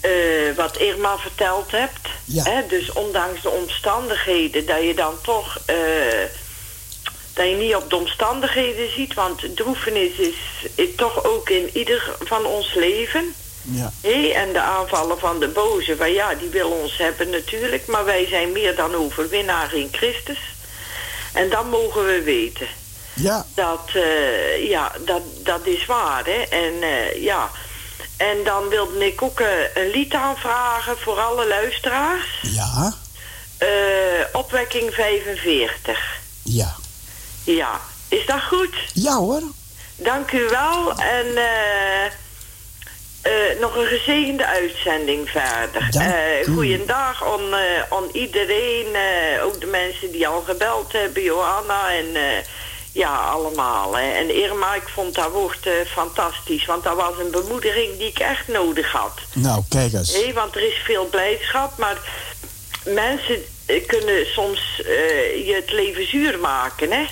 [0.02, 2.08] eh, wat Irma verteld hebt.
[2.26, 2.44] Ja.
[2.44, 2.68] Hè?
[2.68, 5.60] Dus ondanks de omstandigheden, dat je dan toch...
[5.66, 5.76] eh,
[7.34, 10.36] dat je niet op de omstandigheden ziet, want droefenis is,
[10.76, 13.34] is toch ook in ieder van ons leven.
[13.62, 13.92] Ja.
[14.34, 18.28] En de aanvallen van de boze, van ja, die willen ons hebben natuurlijk, maar wij
[18.28, 20.40] zijn meer dan overwinnaar in Christus.
[21.34, 22.68] En dat mogen we weten.
[23.14, 23.46] Ja.
[23.56, 26.42] Dat, eh, ja, dat, dat is waar, hè.
[26.42, 26.74] En
[27.22, 27.52] ja,
[28.22, 29.40] en dan wilde ik ook
[29.74, 32.40] een lied aanvragen voor alle luisteraars.
[32.42, 32.94] Ja.
[33.58, 33.68] Eh,
[34.32, 36.20] opwekking 45.
[36.44, 36.76] Ja.
[37.44, 38.76] Ja, is dat goed?
[38.94, 39.42] Ja hoor.
[39.96, 40.92] Dank u wel.
[40.92, 42.06] En eh,
[43.22, 45.88] eh, nog een gezegende uitzending verder.
[45.92, 46.54] Dank Eh u.
[46.54, 47.54] goeiedag aan,
[47.90, 48.88] aan iedereen,
[49.44, 52.16] ook de mensen die al gebeld hebben, Johanna en
[52.92, 53.96] ja, allemaal.
[53.96, 54.12] Hè.
[54.12, 58.20] En Irma, ik vond dat woord eh, fantastisch, want dat was een bemoediging die ik
[58.20, 59.20] echt nodig had.
[59.34, 60.34] Nou, kijk eens.
[60.34, 61.98] Want er is veel blijdschap, maar
[62.86, 67.06] mensen eh, kunnen soms eh, je het leven zuur maken, hè?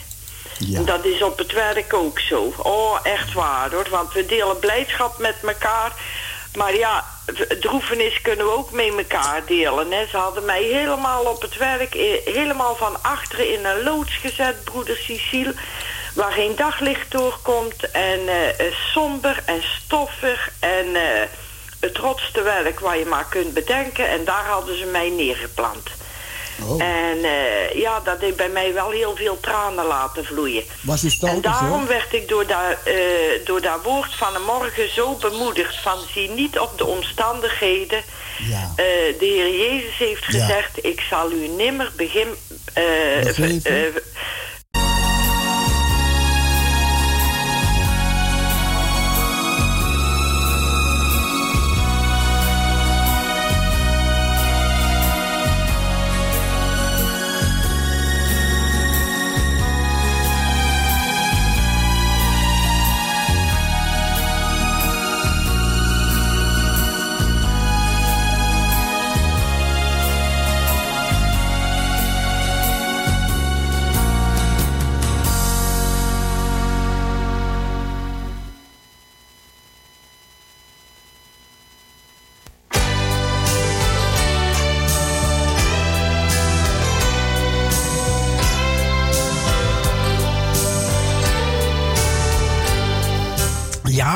[0.58, 0.78] Ja.
[0.78, 2.54] En dat is op het werk ook zo.
[2.58, 3.88] Oh, echt waar hoor.
[3.90, 5.94] Want we delen blijdschap met elkaar.
[6.56, 7.06] Maar ja,
[7.60, 9.92] droefenis kunnen we ook met elkaar delen.
[9.92, 10.06] Hè.
[10.06, 14.64] Ze hadden mij helemaal op het werk, eh, helemaal van achteren in een loods gezet,
[14.64, 15.54] broeder Cecile.
[16.16, 17.92] Waar geen daglicht doorkomt.
[17.92, 20.50] En eh, eh, somber en stoffig.
[20.60, 20.88] En
[21.80, 24.10] het rotste werk waar je maar kunt bedenken.
[24.10, 25.90] En daar hadden ze mij neergeplant.
[26.68, 26.84] Oh.
[26.84, 30.64] En eh, ja, dat heeft bij mij wel heel veel tranen laten vloeien.
[30.82, 32.96] Was u En daarom werd ik door dat, eh,
[33.46, 38.02] door dat woord van de morgen zo bemoedigd van zie niet op de omstandigheden.
[38.38, 38.72] Ja.
[38.76, 38.86] Eh,
[39.20, 40.40] de Heer Jezus heeft Ja.
[40.40, 42.28] gezegd, ik zal u nimmer begin...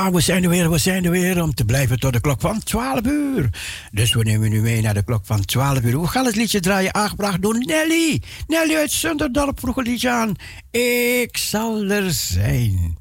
[0.03, 2.41] Ja, we zijn er weer, we zijn er weer om te blijven tot de klok
[2.41, 3.49] van 12 uur.
[3.91, 6.01] Dus we nemen u mee naar de klok van 12 uur.
[6.01, 8.21] We gaan het liedje draaien, aangebracht door Nelly.
[8.47, 10.35] Nelly uit Zunderdorp vroeg het liedje aan.
[10.71, 12.97] Ik zal er zijn.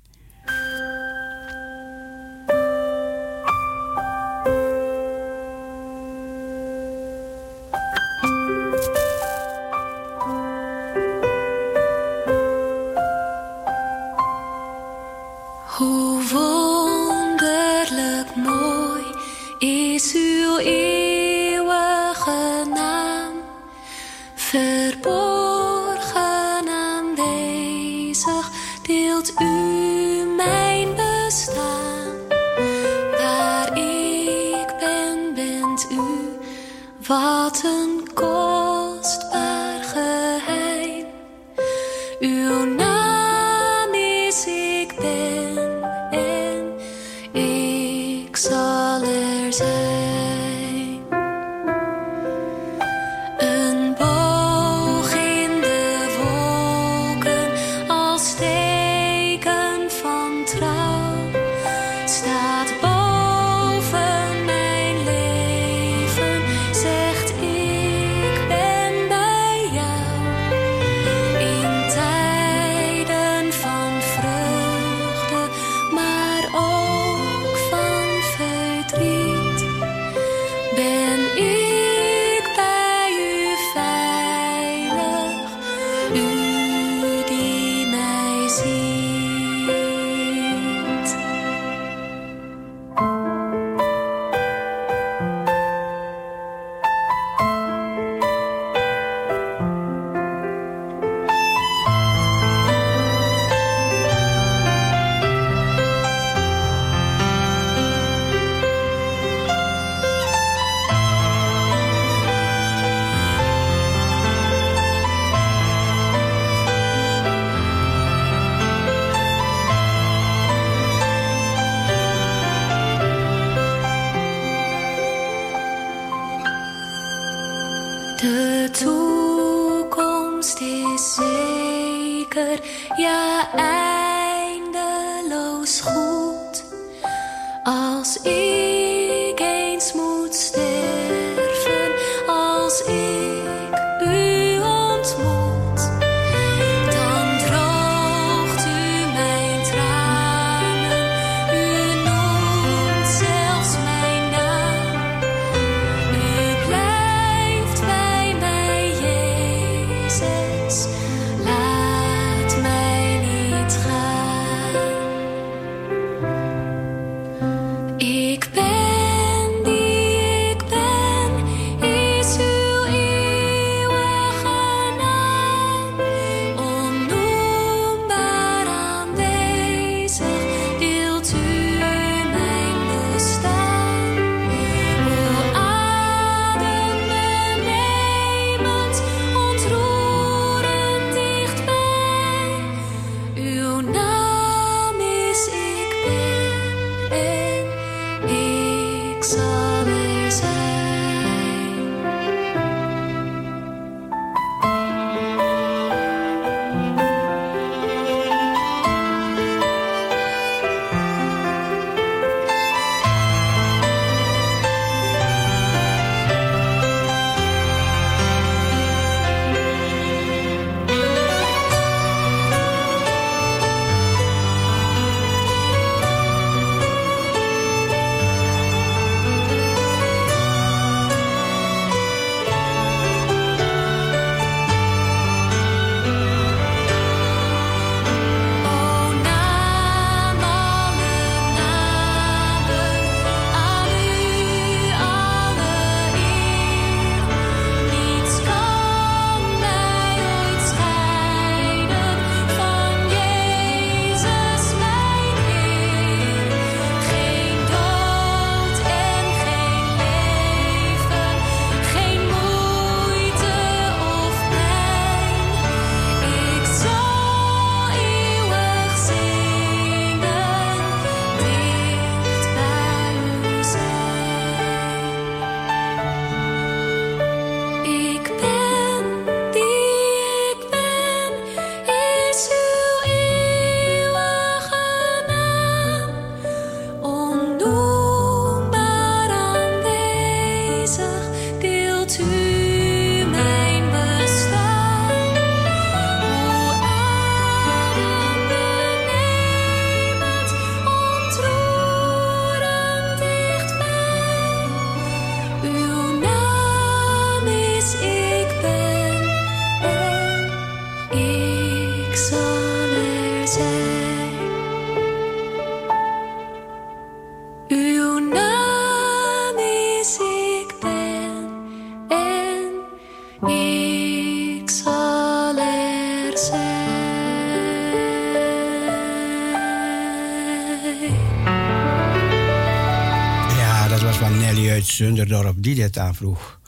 [335.03, 336.61] Zunderdorp die dit aanvroeg.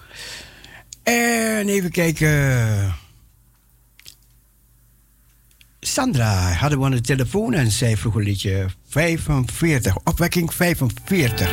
[1.02, 2.94] En even kijken.
[5.80, 11.48] Sandra hadden we aan de telefoon en zij vroeg een liedje 45, opwekking 45.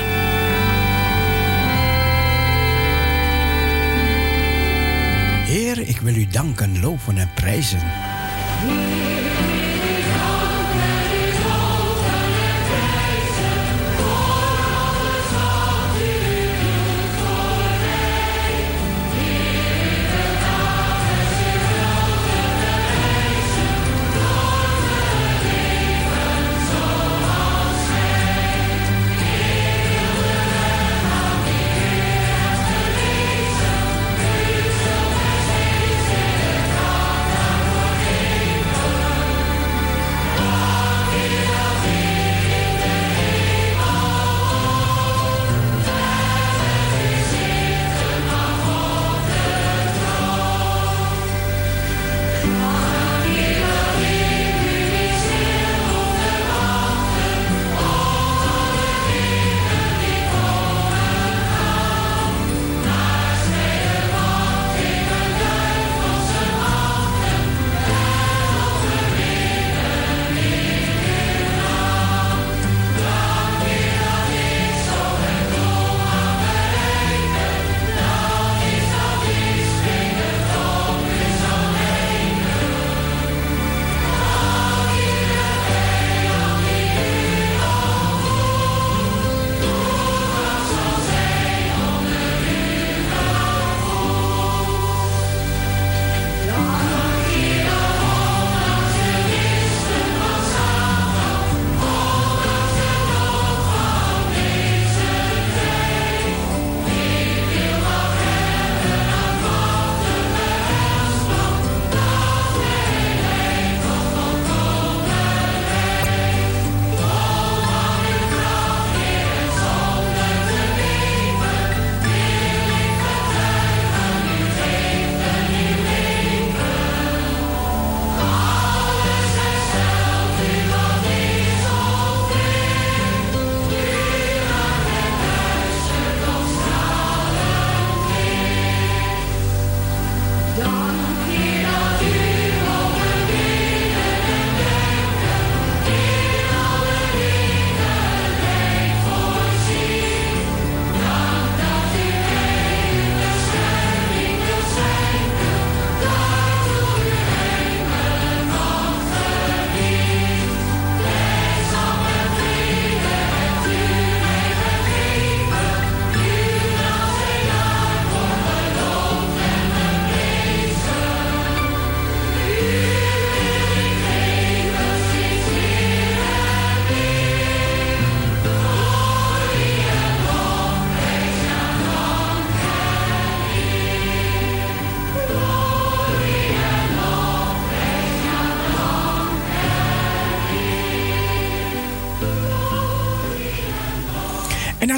[5.46, 7.82] Heer, ik wil u danken, loven en prijzen.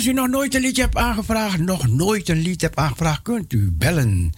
[0.04, 3.54] Als u nog nooit een liedje hebt aangevraagd, nog nooit een lied hebt aangevraagd, kunt
[3.54, 4.34] u bellen.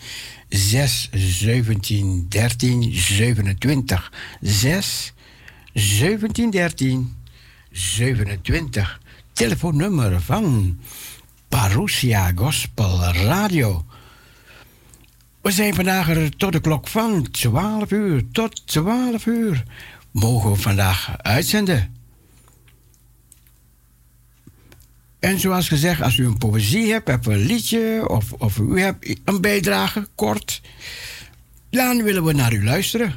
[0.50, 4.12] 6 17 13 27.
[4.42, 5.14] 6
[5.74, 7.16] 17 13
[7.72, 9.00] 27.
[9.34, 10.78] Telefoonnummer van
[11.50, 13.86] Parousia Gospel Radio.
[15.42, 19.64] We zijn vandaag er tot de klok van 12 uur tot 12 uur.
[20.12, 21.95] Mogen we vandaag uitzenden.
[25.26, 29.20] En zoals gezegd, als u een poëzie hebt, hebt een liedje of, of u hebt
[29.26, 30.62] een bijdrage, kort,
[31.70, 33.16] dan willen we naar u luisteren.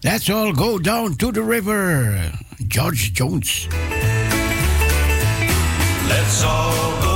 [0.00, 2.30] Let's all go down to the river.
[2.68, 3.66] George Jones.
[6.08, 7.09] Let's all go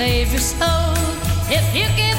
[0.00, 0.94] save your soul
[1.50, 2.09] if you give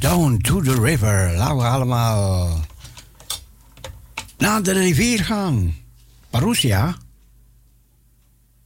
[0.00, 1.32] down to the river.
[1.36, 2.60] Laten we allemaal
[4.38, 5.74] naar de rivier gaan.
[6.30, 6.96] Parousia.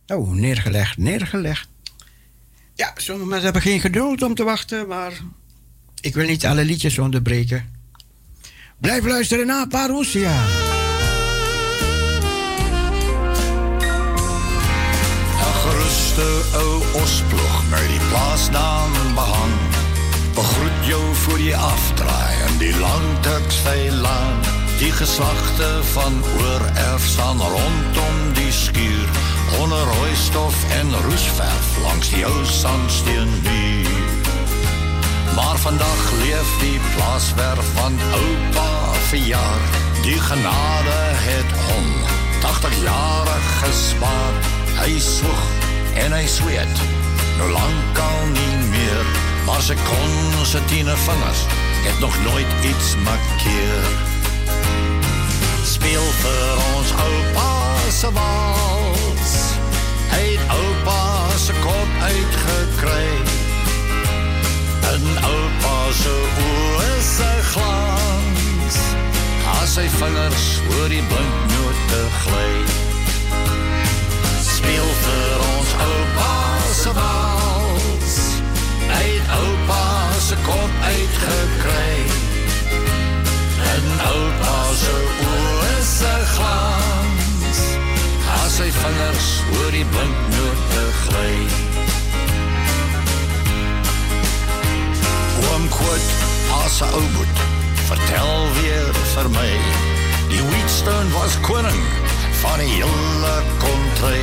[0.07, 1.69] Oh, neergelegd, neergelegd.
[2.75, 5.13] Ja, sommige mensen hebben geen geduld om te wachten, maar
[6.01, 7.71] ik wil niet alle liedjes onderbreken.
[8.81, 10.45] Blijf luisteren naar Parousia.
[15.65, 19.64] Geruste ou osploeg met die plaasnaam behang.
[20.35, 24.41] Begroet jou voor die afdraai in die langtuksveilaan.
[24.79, 29.09] Die geslachten van oererf staan rondom die skuur.
[29.61, 33.89] Onder rooistof en roesverf langs die ou sandsteenmuur.
[35.35, 39.63] Maar vandag leef die plaaswerf van oupa verjaar.
[40.03, 40.99] Die genade
[41.29, 41.87] het hom
[42.41, 44.35] 80 jare gespaar.
[44.83, 45.45] Hy swoeg
[45.95, 46.83] en hy sweet,
[47.39, 49.24] nou lang al nie meer.
[49.45, 51.45] Maar sy kon sy tiene vingers
[51.85, 53.85] het nog nooit iets markeer.
[55.65, 57.51] Speel vir ons oupa
[57.91, 59.35] se wals.
[60.15, 63.09] Hy het oupa se kop uitgekry.
[64.95, 66.13] In oupa se
[66.45, 68.77] oë se glans
[69.57, 72.55] As sy vingers oor die blinknote gly
[74.45, 76.33] Speel vir ons oupa
[76.71, 77.24] se wals
[80.95, 82.07] kop uitgekry
[83.75, 84.95] In oupa se
[85.27, 87.63] oë se glans
[88.39, 91.35] As sy vingers oor die blinknote gly
[95.45, 96.15] Oom Quote,
[96.65, 97.39] as 'n ou boet,
[97.87, 99.53] vertel weer vir my.
[100.31, 101.83] Die Wheatstone was koning
[102.43, 104.23] van die hele kontry.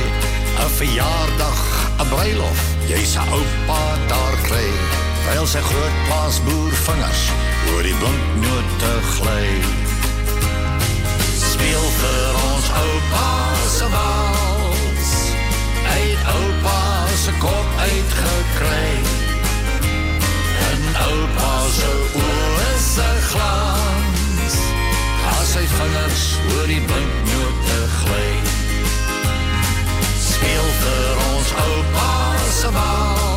[0.60, 1.62] 'n Verjaardag,
[2.00, 5.01] 'n bruilof, jy se oupa daar kry.
[5.22, 7.20] Terwyl sy groot plaasboer vingers
[7.70, 9.50] oor die blinknote gly.
[11.38, 13.28] Speel vir ons oupa
[13.70, 15.12] se wals.
[15.86, 16.80] Het oupa
[17.22, 18.90] se kop uitgekry.
[20.66, 24.56] En oupa se oë se glans
[25.32, 28.30] As sy vingers oor die blinknote gly
[30.28, 32.10] Speel vir ons oupa
[32.60, 33.31] se wals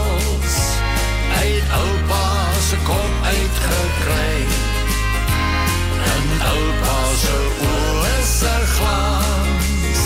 [1.46, 4.38] Het oupa se kop uitgekry.
[6.14, 7.36] En oupa se
[7.70, 10.02] oë se glans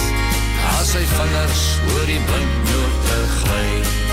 [0.80, 1.64] As sy vingers
[1.94, 4.09] oor die blinknote gly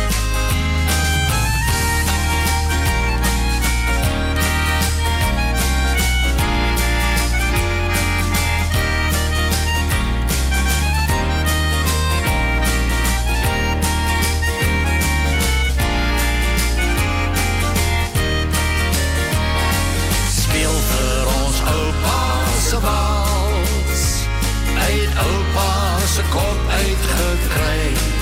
[26.16, 28.12] zijn kop heeft gekregen.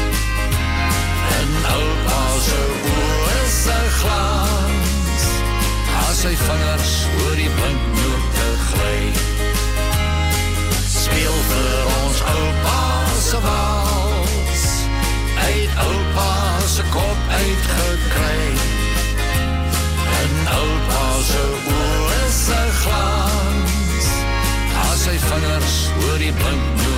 [1.41, 2.61] En ook als ze
[2.91, 5.23] oer is zijn glans,
[6.07, 9.03] als sy vingers oor die windmoete gly.
[11.03, 12.83] Speel vir ons oupa
[13.29, 14.65] se wals,
[15.51, 16.35] uit oupa
[16.75, 18.47] se kop uit gekry.
[20.21, 21.45] En oupa se
[21.77, 24.07] oor is sy glans,
[24.89, 26.94] als sy vingers oor die windmoete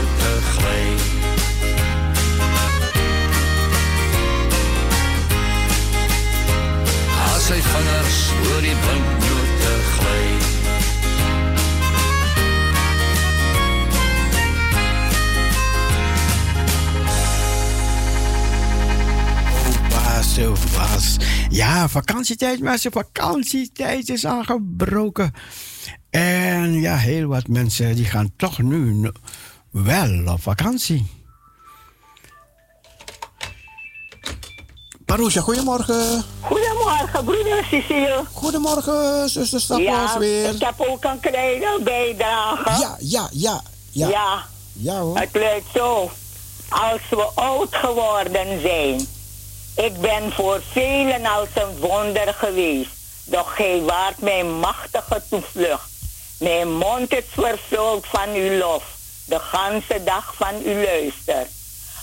[8.81, 10.25] blinknote gly.
[19.91, 21.17] was, zo was.
[21.49, 22.93] Ja, vakantietijd, mensen.
[22.93, 25.33] Vakantietijd is aangebroken.
[26.11, 29.11] En ja, heel wat mensen die gaan toch nu
[29.85, 31.07] wel op vakantie.
[35.05, 36.25] Paroesja, goedemorgen.
[36.41, 38.25] Goedemorgen, broeder Cecile.
[38.33, 40.55] Goedemorgen, zuster Stapels ja, weer.
[40.55, 42.81] ik heb ook een kleine bijdrage.
[42.81, 43.63] Ja, ja, ja.
[43.91, 44.47] Ja, ja.
[44.73, 45.19] ja hoor.
[45.19, 46.11] Het luidt zo.
[46.69, 49.07] Als we oud geworden zijn.
[49.75, 52.91] Ik ben voor velen als een wonder geweest.
[53.25, 55.91] Doch gij waart mijn machtige toevlucht.
[56.39, 58.96] Mijn mond is vervuld van uw lof.
[59.27, 61.47] De ganse dag van uw luister.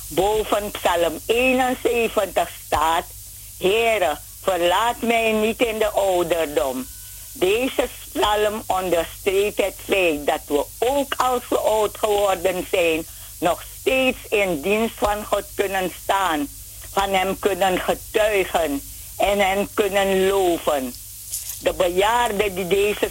[0.08, 3.06] Boven Psalm 71 staat...
[3.58, 6.88] Heere, verlaat mij niet in de ouderdom.
[7.32, 13.06] Deze psalm onderstreept het feit dat we ook als we oud geworden zijn...
[13.40, 16.48] nog steeds in dienst van God kunnen staan.
[16.92, 18.82] Van hem kunnen getuigen
[19.18, 20.94] en hem kunnen loven.
[21.60, 23.10] De bejaarde die deze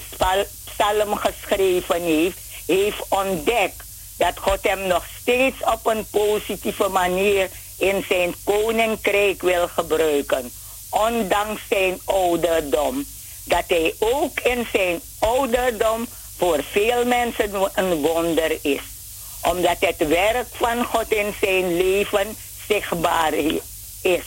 [0.64, 3.90] psalm geschreven heeft, heeft ontdekt
[4.22, 10.52] dat God hem nog steeds op een positieve manier in zijn koninkrijk wil gebruiken,
[10.90, 13.04] ondanks zijn ouderdom.
[13.44, 18.80] Dat hij ook in zijn ouderdom voor veel mensen een wonder is,
[19.42, 22.36] omdat het werk van God in zijn leven
[22.68, 23.34] zichtbaar
[24.02, 24.24] is.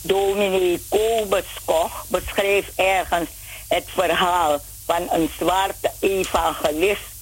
[0.00, 3.28] Dominee Kobus Koch beschreef ergens
[3.68, 7.12] het verhaal van een zwarte evangelist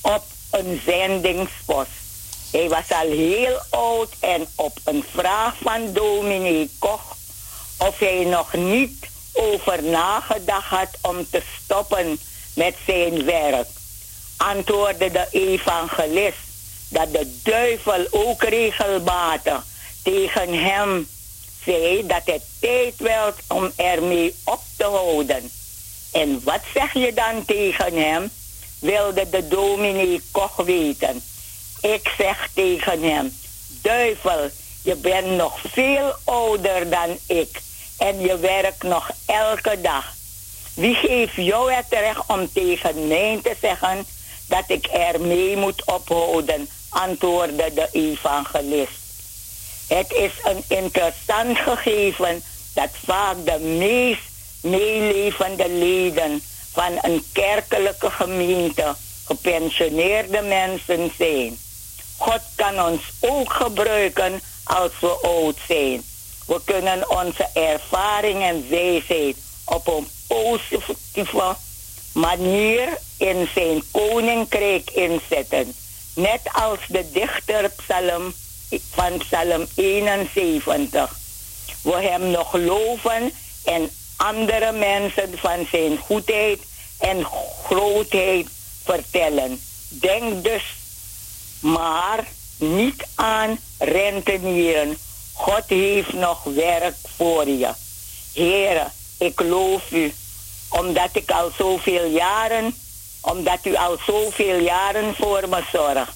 [0.00, 1.90] op een zendingspost.
[2.50, 7.16] Hij was al heel oud en op een vraag van dominee Koch
[7.78, 12.18] of hij nog niet over nagedacht had om te stoppen
[12.54, 13.68] met zijn werk,
[14.36, 16.38] antwoordde de evangelist
[16.88, 19.64] dat de duivel ook regelmatig
[20.02, 21.08] tegen hem
[21.64, 25.50] zei dat het tijd werd om ermee op te houden.
[26.12, 28.30] En wat zeg je dan tegen hem?
[28.82, 31.22] Wilde de dominee Koch weten.
[31.80, 33.36] Ik zeg tegen hem,
[33.82, 34.50] duivel,
[34.82, 37.60] je bent nog veel ouder dan ik
[37.98, 40.14] en je werkt nog elke dag.
[40.74, 44.06] Wie geeft jou het recht om tegen mij te zeggen
[44.46, 49.00] dat ik ermee moet ophouden, antwoordde de evangelist.
[49.86, 52.42] Het is een interessant gegeven
[52.74, 54.30] dat vaak de meest
[54.60, 56.42] meelevende leden
[56.72, 58.94] van een kerkelijke gemeente
[59.24, 61.58] gepensioneerde mensen zijn.
[62.16, 66.02] God kan ons ook gebruiken als we oud zijn.
[66.46, 71.56] We kunnen onze ervaring en wijsheid op een positieve
[72.12, 75.74] manier in zijn koninkrijk inzetten.
[76.14, 78.34] Net als de dichter psalm
[78.90, 81.16] van psalm 71.
[81.82, 83.32] We hem nog loven
[83.64, 83.90] en
[84.22, 86.60] andere mensen van zijn goedheid
[86.98, 87.26] en
[87.64, 88.46] grootheid
[88.84, 89.60] vertellen.
[89.88, 90.62] Denk dus
[91.60, 92.26] maar
[92.58, 94.98] niet aan rentenieren.
[95.32, 97.70] God heeft nog werk voor je.
[98.32, 100.14] Heren, ik loof u,
[100.68, 102.74] omdat ik al zoveel jaren,
[103.20, 106.12] omdat u al zoveel jaren voor me zorgt.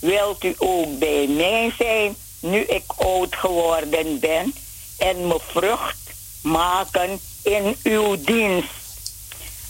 [0.00, 4.54] Wilt u ook bij mij zijn, nu ik oud geworden ben,
[4.98, 5.98] en me vrucht
[6.42, 8.68] maken in uw dienst.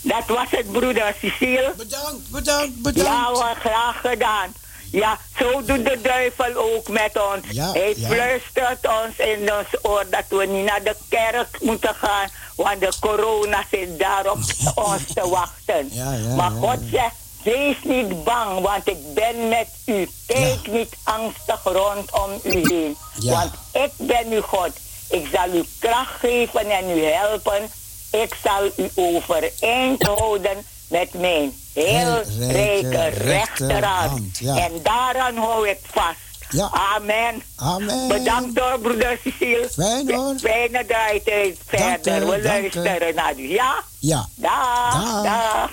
[0.01, 1.73] Dat was het, broeder Cecile.
[1.77, 3.09] Bedankt, bedankt, bedankt.
[3.09, 4.53] Ja hoor, graag gedaan.
[4.91, 7.45] Ja, zo doet de duivel ook met ons.
[7.49, 8.07] Ja, Hij ja.
[8.07, 12.91] fluistert ons in ons oor dat we niet naar de kerk moeten gaan, want de
[12.99, 14.37] corona zit daar op
[14.89, 15.89] ons te wachten.
[15.91, 20.09] Ja, maar God zegt, wees niet bang, want ik ben met u.
[20.27, 24.69] Kijk niet angstig rondom u heen, want ik ben uw God.
[25.11, 27.69] Ik zal u kracht geven en u helpen.
[28.11, 30.57] Ik zal u overeind houden
[30.87, 34.37] met mijn heel rijke rechterhand.
[34.37, 34.57] ja.
[34.57, 36.17] En daaraan hou ik vast.
[36.49, 36.69] Ja.
[36.95, 37.43] Amen.
[37.55, 38.07] Amen.
[38.07, 39.69] Bedankt hoor, broeder Cecile.
[39.73, 40.35] Fijn hoor.
[40.39, 42.29] Fijne draaitijd Dank verder.
[42.29, 42.43] We u.
[42.43, 43.47] luisteren naar u.
[43.49, 43.83] Ja?
[43.99, 44.27] Ja.
[44.35, 44.93] Dag.
[44.93, 45.23] Dag.
[45.23, 45.71] Dag.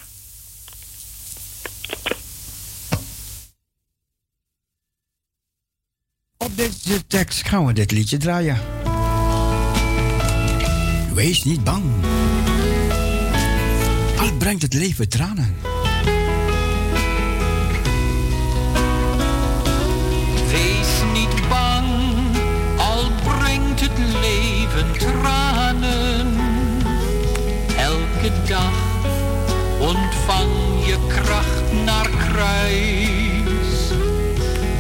[6.39, 8.78] Op deze tekst gaan we dit liedje draaien.
[11.19, 11.83] Wees niet bang.
[14.19, 15.57] Al brengt het leven tranen.
[20.51, 21.87] Wees niet bang,
[22.77, 26.37] al brengt het leven tranen.
[27.77, 28.73] Elke dag
[29.81, 33.89] ontvang je kracht naar kruis.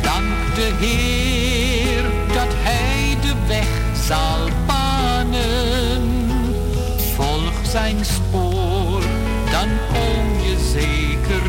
[0.02, 2.02] Dank de Heer
[2.34, 3.68] dat Hij de weg
[4.06, 4.47] zal
[7.70, 9.02] zijn spoor,
[9.50, 11.47] dan kom je zeker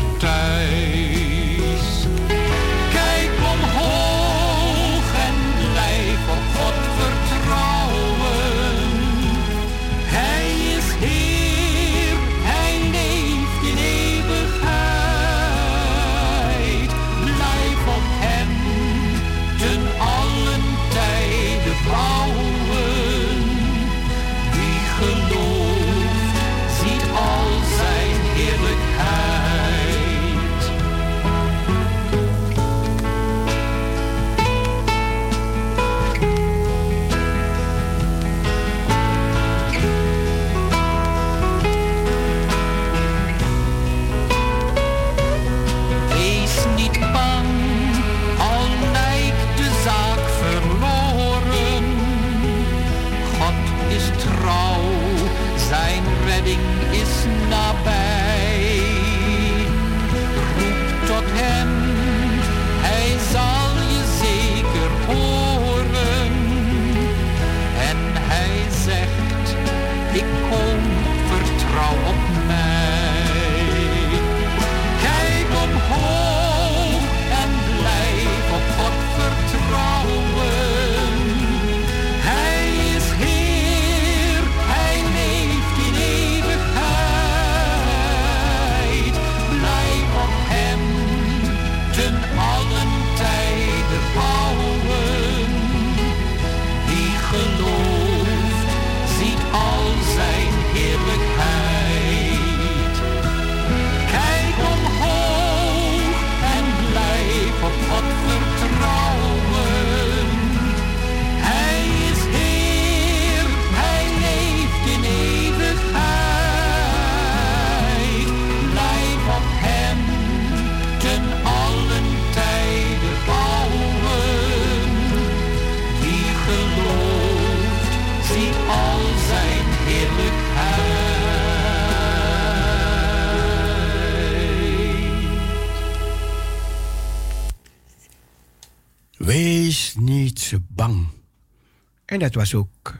[142.10, 142.98] En dat was ook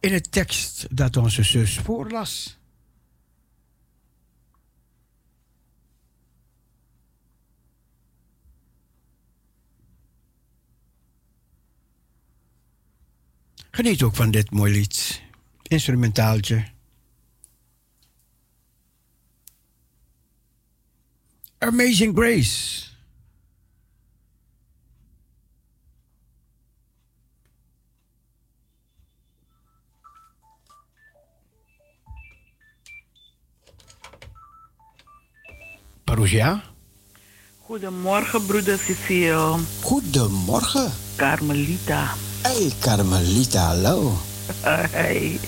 [0.00, 2.58] in het tekst dat onze zus voorlas.
[13.70, 15.22] Geniet ook van dit mooi lied.
[15.62, 16.70] Instrumentaaltje.
[21.58, 22.91] Amazing Grace.
[36.12, 36.62] Parousia.
[37.66, 39.58] Goedemorgen, broeder Cecile.
[39.80, 40.92] Goedemorgen.
[41.16, 42.14] Carmelita.
[42.42, 44.12] Hey, Carmelita, hallo.
[44.90, 45.40] Hey.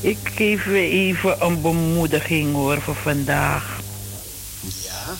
[0.00, 3.80] Ik geef je even een bemoediging hoor voor vandaag.
[4.60, 5.14] Ja.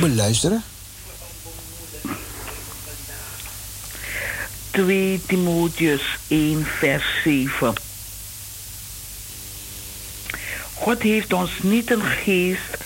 [0.00, 0.62] Beluisteren.
[4.70, 7.74] 2 Timotheus 1 vers 7.
[10.82, 12.81] God heeft ons niet een geest,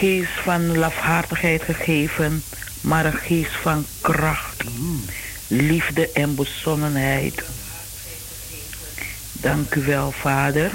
[0.00, 2.42] geest van lafhartigheid gegeven,
[2.80, 4.64] maar een geest van kracht,
[5.46, 7.42] liefde en bezonnenheid.
[9.32, 10.70] Dank u wel, Vader,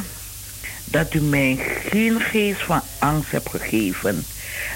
[0.84, 4.26] dat u mij geen geest van angst hebt gegeven,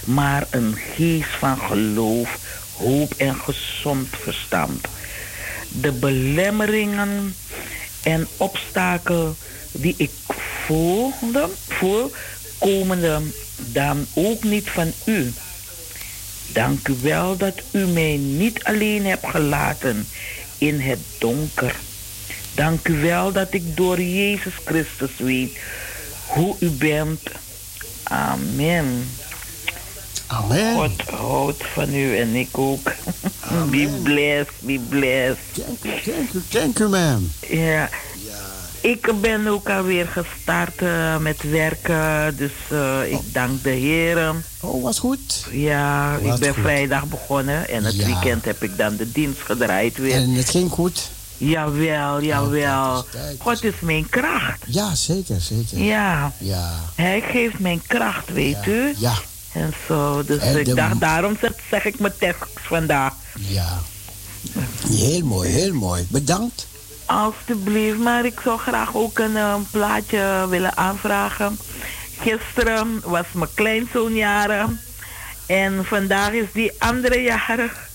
[0.05, 2.37] maar een geest van geloof,
[2.77, 4.87] hoop en gezond verstand.
[5.67, 7.35] De belemmeringen
[8.03, 9.35] en obstakel
[9.71, 10.11] die ik
[10.65, 12.11] voelde, voel,
[12.59, 13.21] komen er
[13.55, 15.33] dan ook niet van u.
[16.53, 20.07] Dank u wel dat u mij niet alleen hebt gelaten
[20.57, 21.75] in het donker.
[22.55, 25.57] Dank u wel dat ik door Jezus Christus weet
[26.25, 27.21] hoe u bent.
[28.03, 29.07] Amen.
[30.27, 30.73] Amen.
[30.73, 32.91] God houdt van u en ik ook.
[33.71, 35.37] Be blessed, be blessed.
[35.53, 37.31] Thank you, thank you, thank you, ma'am.
[37.49, 37.89] Ja.
[38.81, 44.33] Ik ben ook alweer gestart eh, met werken, dus eh, ik dank de Heer.
[44.59, 45.45] Oh, was goed.
[45.51, 46.63] Ja, ik ben goed.
[46.63, 48.05] vrijdag begonnen en het Ja.
[48.05, 50.13] weekend heb ik dan de dienst gedraaid weer.
[50.15, 51.09] En het ging goed.
[51.37, 53.05] Jawel, jawel.
[53.37, 54.63] God is mijn kracht.
[54.65, 55.77] Ja, zeker, zeker.
[55.77, 56.33] Ja.
[56.37, 56.71] Ja.
[56.95, 58.93] Hij geeft mijn kracht, weet u?
[58.97, 59.13] Ja.
[59.53, 63.13] En zo, dus En ik dacht, daarom zeg, zeg ik mijn tekst vandaag.
[63.33, 63.79] Ja.
[64.89, 66.05] Heel mooi, heel mooi.
[66.09, 66.67] Bedankt.
[67.09, 71.59] Alsjeblieft, maar ik zou graag ook een eh, plaatje willen aanvragen.
[72.19, 74.69] Gisteren was mijn kleinzoon jarig.
[75.45, 77.89] En vandaag is die andere jarig.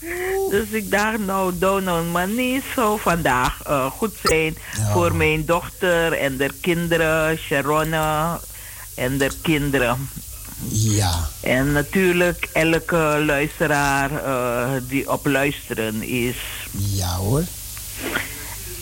[0.50, 4.56] Dus ik dacht, nou, Donald, maar niet zo vandaag eh, goed zijn
[4.92, 8.38] voor mijn dochter en de kinderen, Sharonne
[8.94, 10.08] en de kinderen.
[10.68, 11.28] Ja.
[11.40, 16.36] En natuurlijk elke luisteraar eh, die op luisteren is.
[16.72, 17.42] Ja hoor.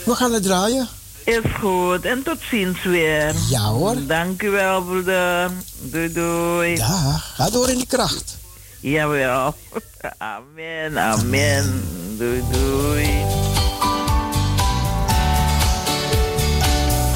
[0.05, 0.89] We gaan het draaien.
[1.25, 2.05] Is goed.
[2.05, 3.35] En tot ziens weer.
[3.49, 3.97] Ja hoor.
[4.07, 5.51] Dank u wel, broeder.
[5.81, 6.77] Doei doei.
[6.77, 8.39] Ja, ga door in die kracht.
[8.81, 9.55] Jawel.
[10.19, 11.85] Amen, amen.
[12.19, 13.09] Doei doei.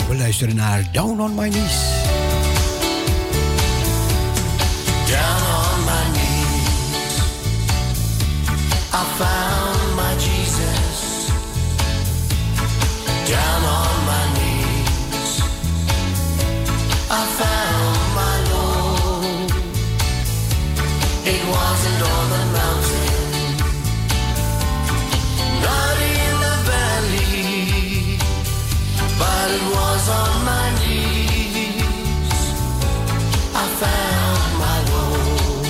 [0.08, 1.80] We luisteren naar Down on My Knees.
[5.06, 7.18] Down on my knees,
[8.92, 9.75] I found
[13.26, 15.32] Down on my knees,
[17.10, 19.50] I found my Lord.
[21.34, 23.56] It wasn't on the mountain,
[25.66, 28.18] not in the valley,
[29.18, 32.42] but it was on my knees.
[33.62, 35.66] I found my Lord.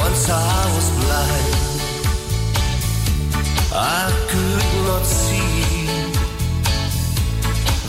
[0.00, 0.34] Once I
[0.74, 1.54] was blind,
[3.72, 5.86] I could not see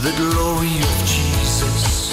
[0.04, 2.12] the glory of Jesus,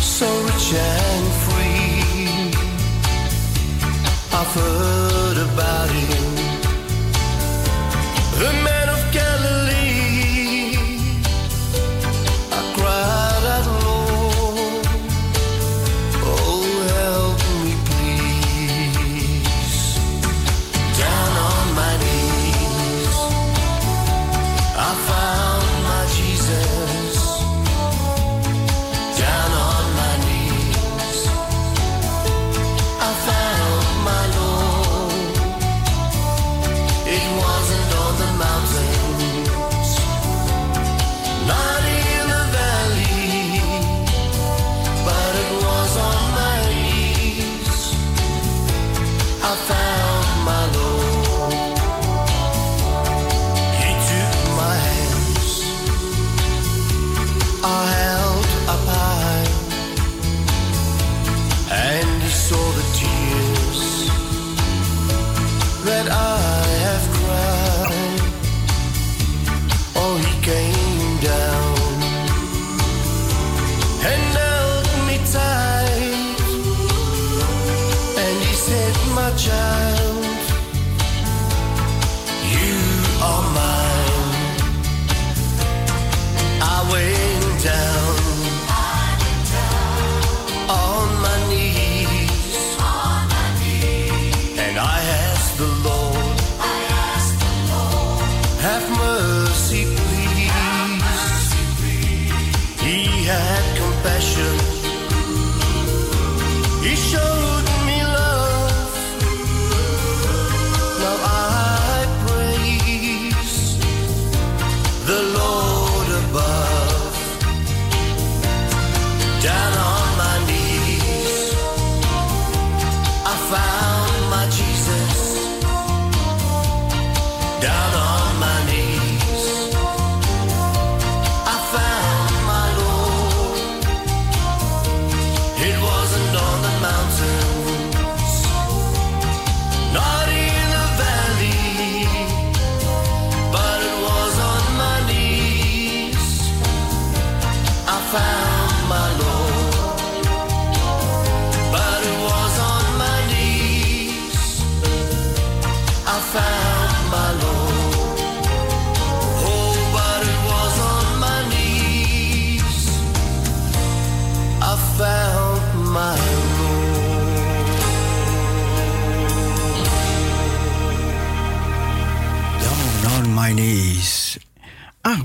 [0.00, 2.52] so rich and free.
[4.38, 6.26] I've heard about him,
[8.40, 8.77] the man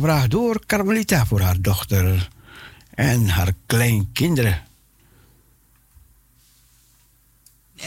[0.04, 2.30] Aangebracht door Carmelita voor haar dochter
[2.94, 4.64] en haar kleinkinderen.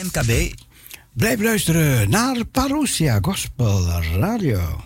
[0.03, 0.55] MKB
[1.13, 3.89] Blijf luisteren naar Parousia Gospel
[4.19, 4.85] Radio.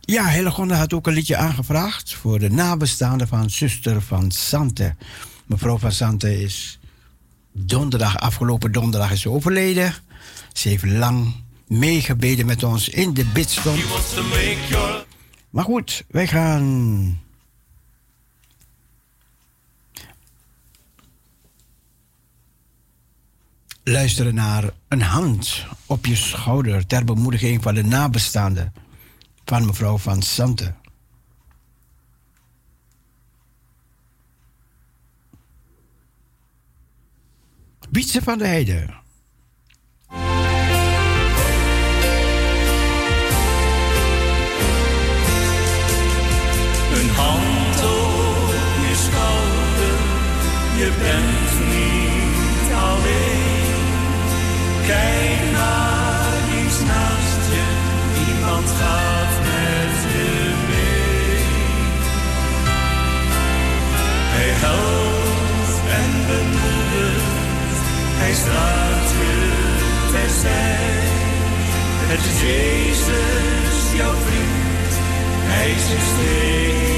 [0.00, 4.94] Ja, Hillegonda had ook een liedje aangevraagd voor de nabestaanden van zuster van Sante.
[5.46, 6.78] Mevrouw van Sante is
[7.52, 9.94] donderdag, afgelopen donderdag is ze overleden.
[10.52, 11.34] Ze heeft lang
[11.70, 13.84] meegebeden met ons in de bidstond.
[15.50, 17.20] Maar goed, wij gaan
[23.82, 28.72] luisteren naar een hand op je schouder ter bemoediging van de nabestaanden
[29.44, 30.74] van mevrouw van Sante.
[37.90, 38.98] Wietse van de Heide.
[50.90, 53.74] Je bent niet alleen.
[54.86, 57.66] Kijk naar iets naast je,
[58.28, 60.30] iemand gaat met je
[60.68, 61.42] mee.
[64.34, 67.84] Hij helpt en bemoedigt,
[68.22, 69.36] hij staat je
[70.12, 70.98] terzij.
[72.10, 74.92] Het is Jezus, jouw vriend,
[75.52, 76.89] hij is je steeds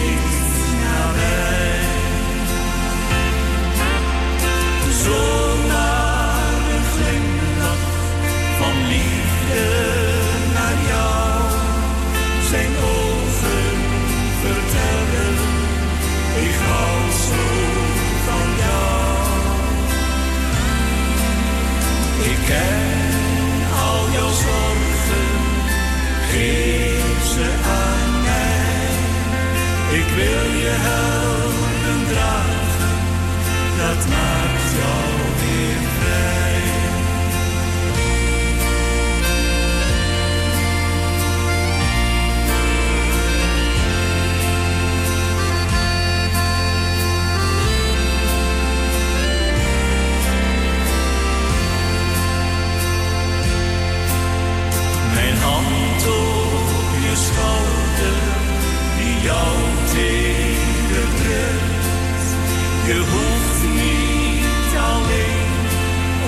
[62.93, 65.51] Je hoeft niet alleen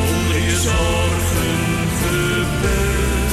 [0.09, 1.57] onder je zorgen
[2.03, 3.33] gebeurd.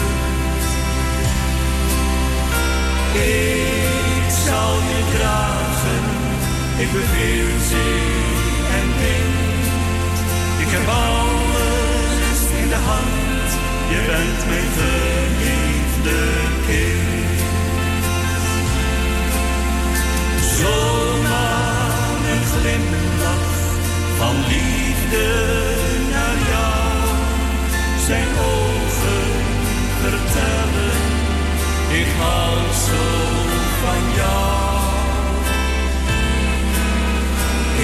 [3.13, 6.05] Ik zal je dragen,
[6.77, 8.11] ik beveel zee
[8.79, 9.65] en wind.
[10.63, 13.49] Ik heb alles in de hand,
[13.89, 16.19] je bent mijn geliefde
[16.67, 17.39] kind.
[20.59, 21.91] Zomaar
[22.31, 23.10] een glimlach
[24.21, 25.27] van liefde
[26.13, 26.91] naar jou.
[28.07, 29.23] Zijn ogen
[30.01, 30.97] vertellen,
[32.01, 32.57] ik hou
[32.87, 33.05] zo
[33.81, 34.51] van jou.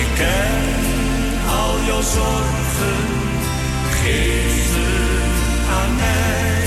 [0.02, 0.66] Ik ken
[1.62, 3.02] al jouw zorgen,
[4.02, 4.90] geef ze
[5.80, 6.62] aan mij.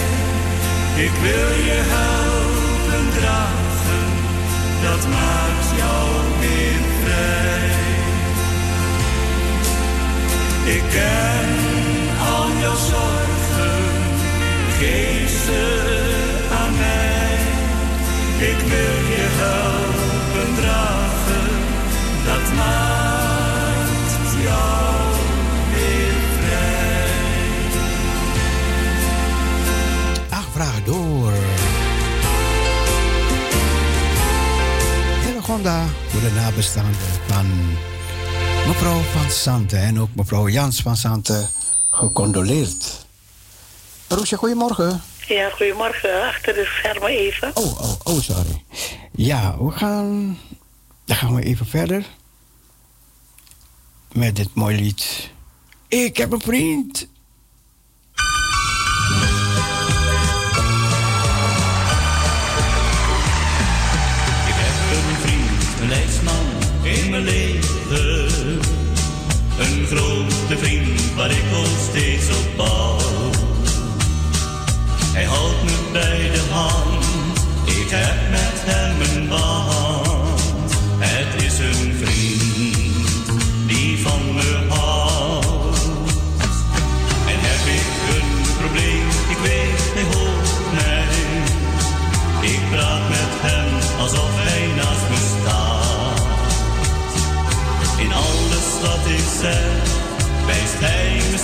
[1.04, 4.06] Ik wil je helpen dragen,
[4.82, 6.08] dat maakt jou
[6.40, 7.69] weer vrij.
[10.64, 11.48] Ik ken
[12.34, 13.82] al jouw zorgen,
[14.78, 15.62] geef ze
[16.60, 17.38] aan mij.
[18.50, 21.48] Ik wil je helpen dragen,
[22.24, 24.94] dat maakt jou
[25.74, 27.08] weer vrij.
[30.30, 31.32] Aangevraagd door
[35.24, 37.46] Hillegonda voor de nabestaanden van
[38.66, 41.48] mevrouw van Sante en ook mevrouw Jans van Sante
[41.90, 43.06] gecondoleerd.
[44.08, 45.02] Roesje, goedemorgen.
[45.26, 46.22] Ja, goedemorgen.
[46.22, 47.50] Achter de schermen even.
[47.56, 48.62] Oh, oh, oh, sorry.
[49.12, 50.38] Ja, we gaan.
[51.04, 52.04] Dan gaan we even verder.
[54.12, 55.30] Met dit mooie lied.
[55.88, 57.06] Ik heb een vriend.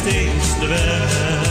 [0.06, 1.45] Steeds de weg.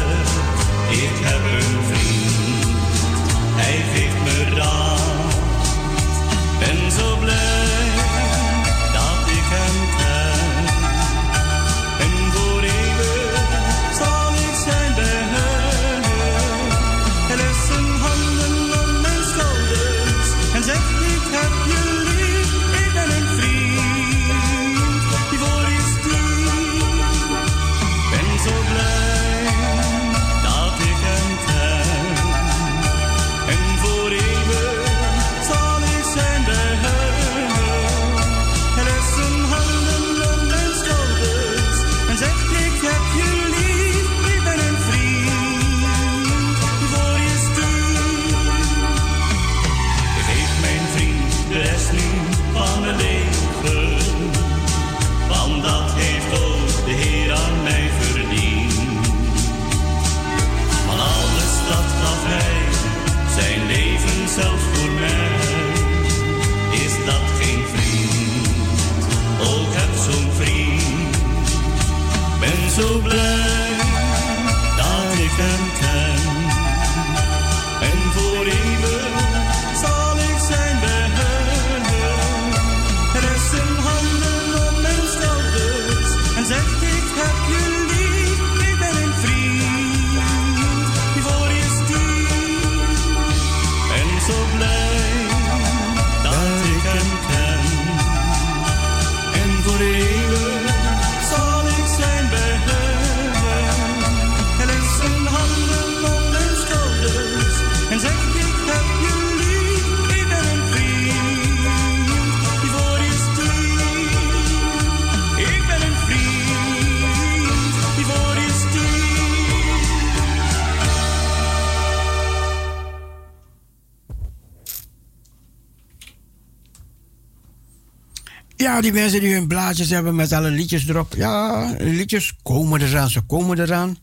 [128.81, 131.14] Die mensen die hun blaadjes hebben met alle liedjes erop.
[131.14, 133.97] Ja, liedjes komen eraan, ze komen eraan.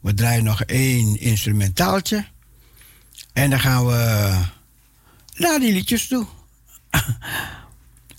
[0.00, 2.26] We draaien nog één instrumentaaltje.
[3.32, 4.32] En dan gaan we
[5.34, 6.26] naar die liedjes toe.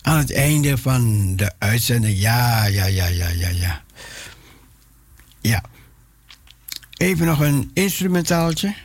[0.02, 2.20] Aan het einde van de uitzending.
[2.20, 3.82] Ja, ja, ja, ja, ja, ja.
[5.42, 5.64] Ja.
[6.98, 8.76] Even nog een instrumentaaltje.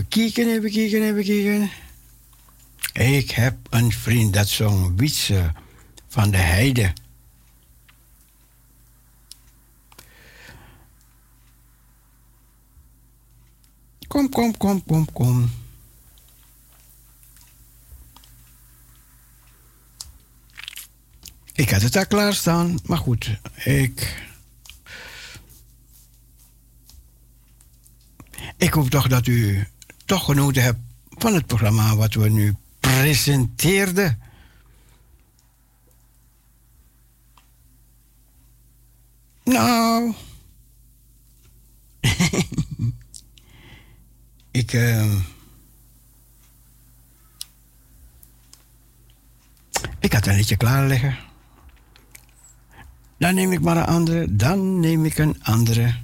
[0.00, 1.70] Even kijken, even kijken, even kijken.
[2.92, 5.52] Ik heb een vriend, dat zong Wietse
[6.08, 6.92] van de Heide.
[14.06, 15.50] Kom, kom, kom, kom, kom.
[21.52, 24.28] Ik had het daar klaarstaan, maar goed, ik.
[28.56, 29.68] Ik hoop toch dat u
[30.10, 30.78] toch genoten hebt
[31.08, 34.20] van het programma wat we nu presenteerden.
[39.44, 40.14] Nou.
[44.50, 44.72] ik.
[44.72, 45.14] eh,
[50.00, 51.18] ik had een liedje klaar liggen.
[53.18, 54.36] Dan neem ik maar een andere.
[54.36, 55.94] Dan neem ik een andere.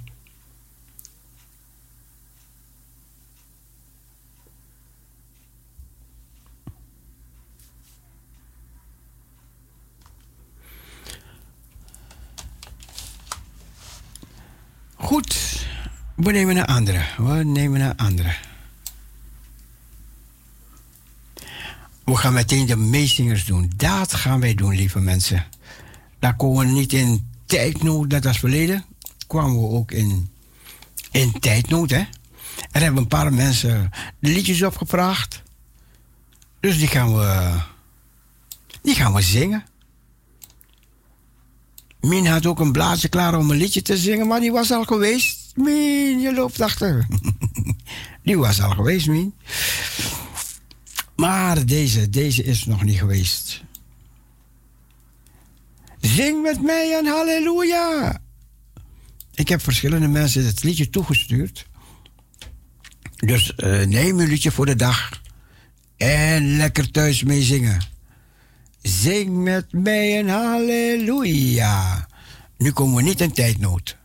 [15.07, 15.65] Goed,
[16.15, 17.05] we nemen een andere.
[17.17, 18.35] We nemen een andere.
[22.03, 23.71] We gaan meteen de meezingers doen.
[23.75, 25.45] Dat gaan wij doen, lieve mensen.
[26.19, 28.85] Daar komen we niet in tijdnood, net als verleden.
[29.27, 30.29] Kwamen we ook in,
[31.11, 32.03] in tijdnood, hè.
[32.71, 33.89] Er hebben een paar mensen
[34.19, 35.41] liedjes opgevraagd.
[36.59, 37.59] Dus die gaan we,
[38.81, 39.65] die gaan we zingen.
[42.01, 44.83] Min had ook een blaadje klaar om een liedje te zingen, maar die was al
[44.83, 45.51] geweest.
[45.55, 47.07] Min, je loopt achter.
[48.23, 49.33] die was al geweest, Min.
[51.15, 53.63] Maar deze, deze is nog niet geweest.
[55.99, 58.21] Zing met mij een halleluja.
[59.33, 61.67] Ik heb verschillende mensen het liedje toegestuurd.
[63.15, 65.21] Dus eh, neem een liedje voor de dag.
[65.97, 67.96] En lekker thuis mee zingen.
[68.87, 72.07] Zing met mij een halleluja.
[72.57, 73.97] Nu komen we niet in tijdnood.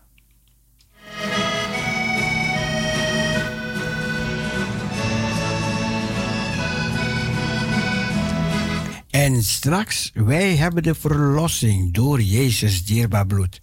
[9.11, 13.61] En straks, wij hebben de verlossing door Jezus dierbaar bloed.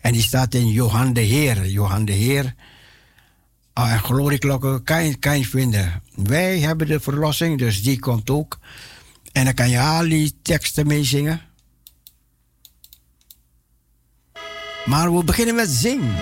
[0.00, 1.66] En die staat in Johan de Heer.
[1.66, 2.54] Johan de Heer.
[3.72, 4.82] En glorieklokken
[5.18, 6.02] kan je vinden.
[6.14, 8.58] Wij hebben de verlossing, dus die komt ook.
[9.36, 11.40] En dan kan je al die teksten meezingen.
[14.84, 16.14] Maar we beginnen met zingen.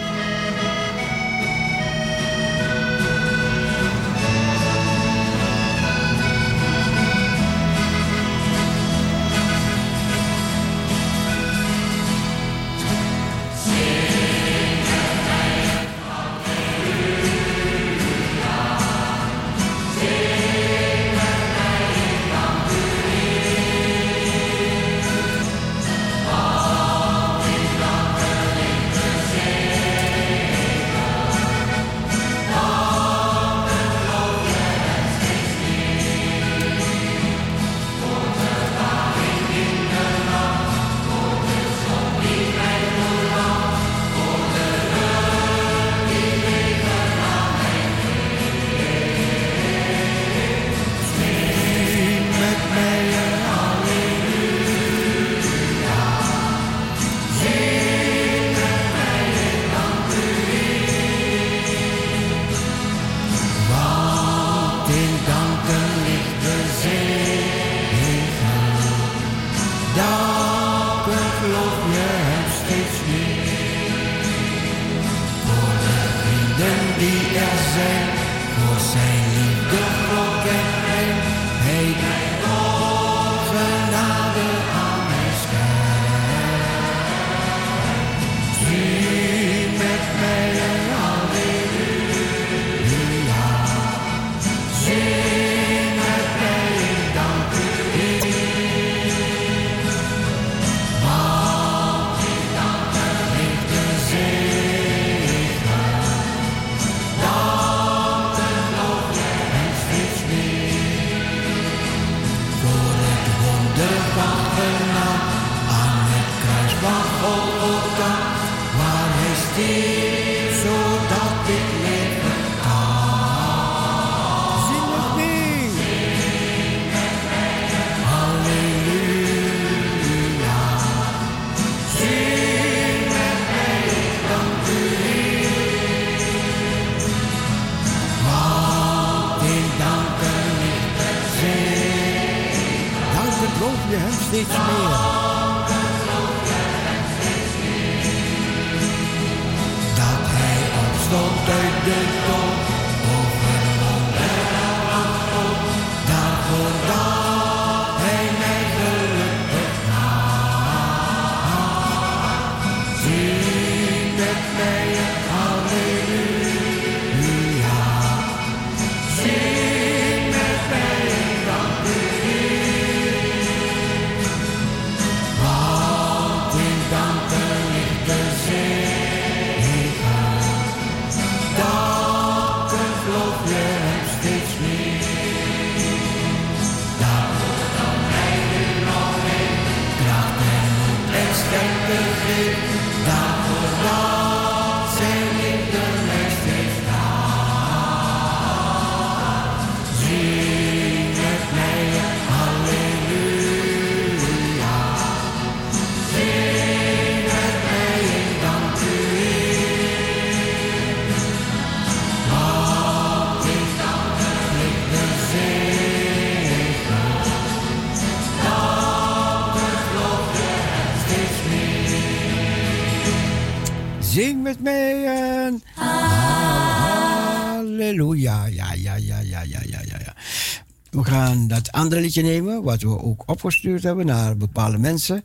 [231.74, 235.24] andere liedje nemen, wat we ook opgestuurd hebben naar bepaalde mensen.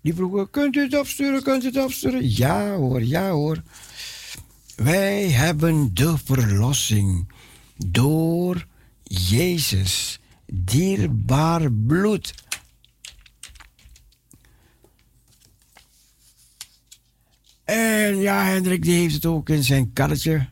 [0.00, 2.36] Die vroegen, kunt u het opsturen, kunt u het opsturen?
[2.36, 3.62] Ja hoor, ja hoor.
[4.76, 7.32] Wij hebben de verlossing
[7.76, 8.66] door
[9.02, 12.34] Jezus, dierbaar bloed.
[17.64, 20.48] En ja, Hendrik die heeft het ook in zijn karretje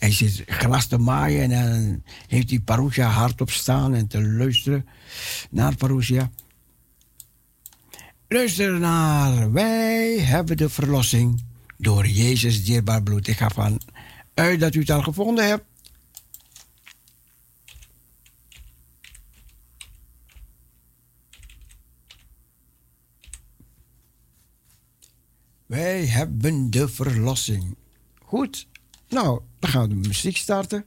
[0.00, 4.86] hij zit glas te maaien en dan heeft hij Parousia hardop staan en te luisteren
[5.50, 6.30] naar Parousia.
[8.28, 11.42] Luister naar Wij hebben de verlossing
[11.76, 13.28] door Jezus dierbaar bloed.
[13.28, 13.80] Ik ga van
[14.34, 15.64] uit dat u het al gevonden hebt.
[25.66, 27.76] Wij hebben de verlossing.
[28.22, 28.68] Goed.
[29.10, 30.84] Nou, dan gaan we de muziek starten.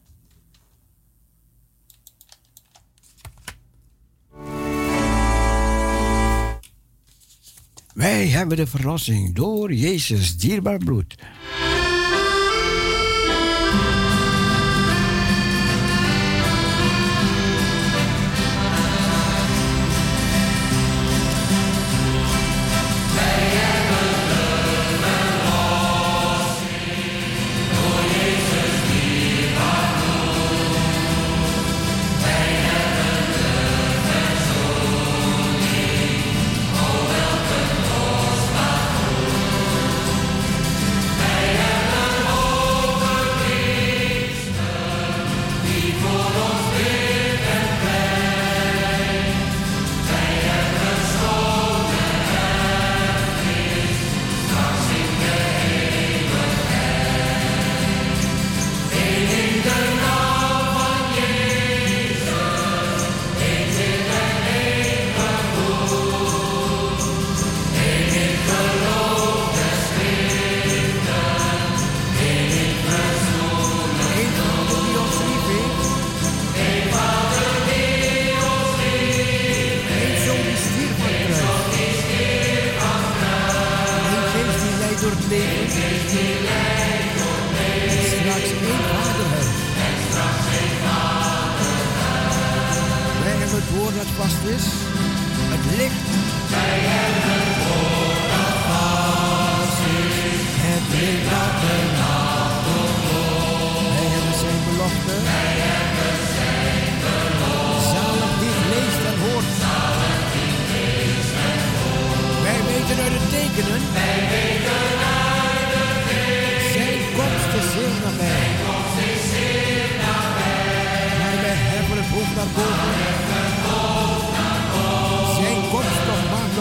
[7.94, 11.16] Wij hebben de verlossing door Jezus dierbaar bloed.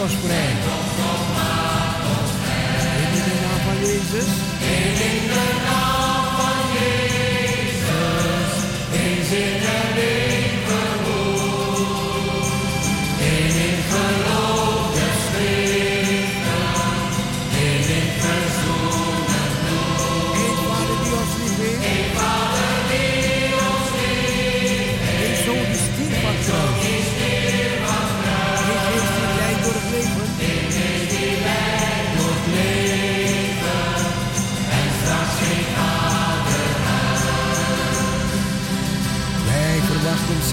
[0.03, 0.65] Marcos brengt.
[2.97, 5.62] In de naam van Jezus.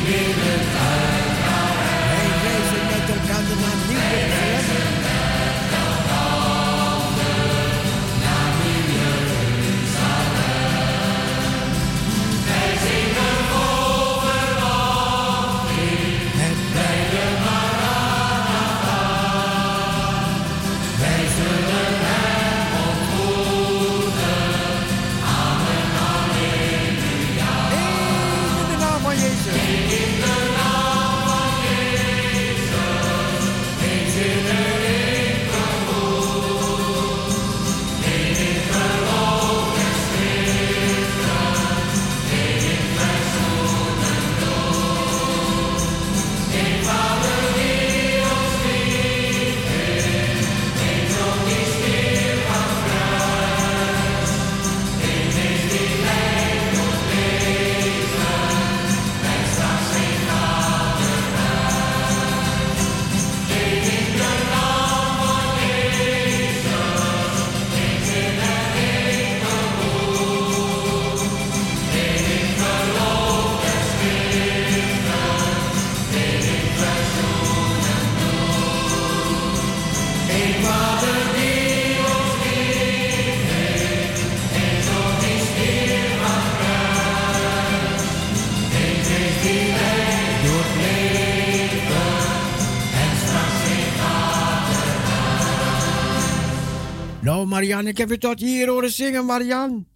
[97.79, 99.87] En ik heb je tot hier horen zingen, Marian.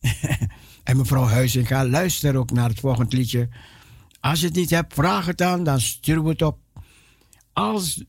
[0.84, 3.48] en mevrouw Huizinga, luister ook naar het volgende liedje.
[4.20, 6.58] Als je het niet hebt, vraag het dan, dan sturen we het op.
[7.52, 8.04] Als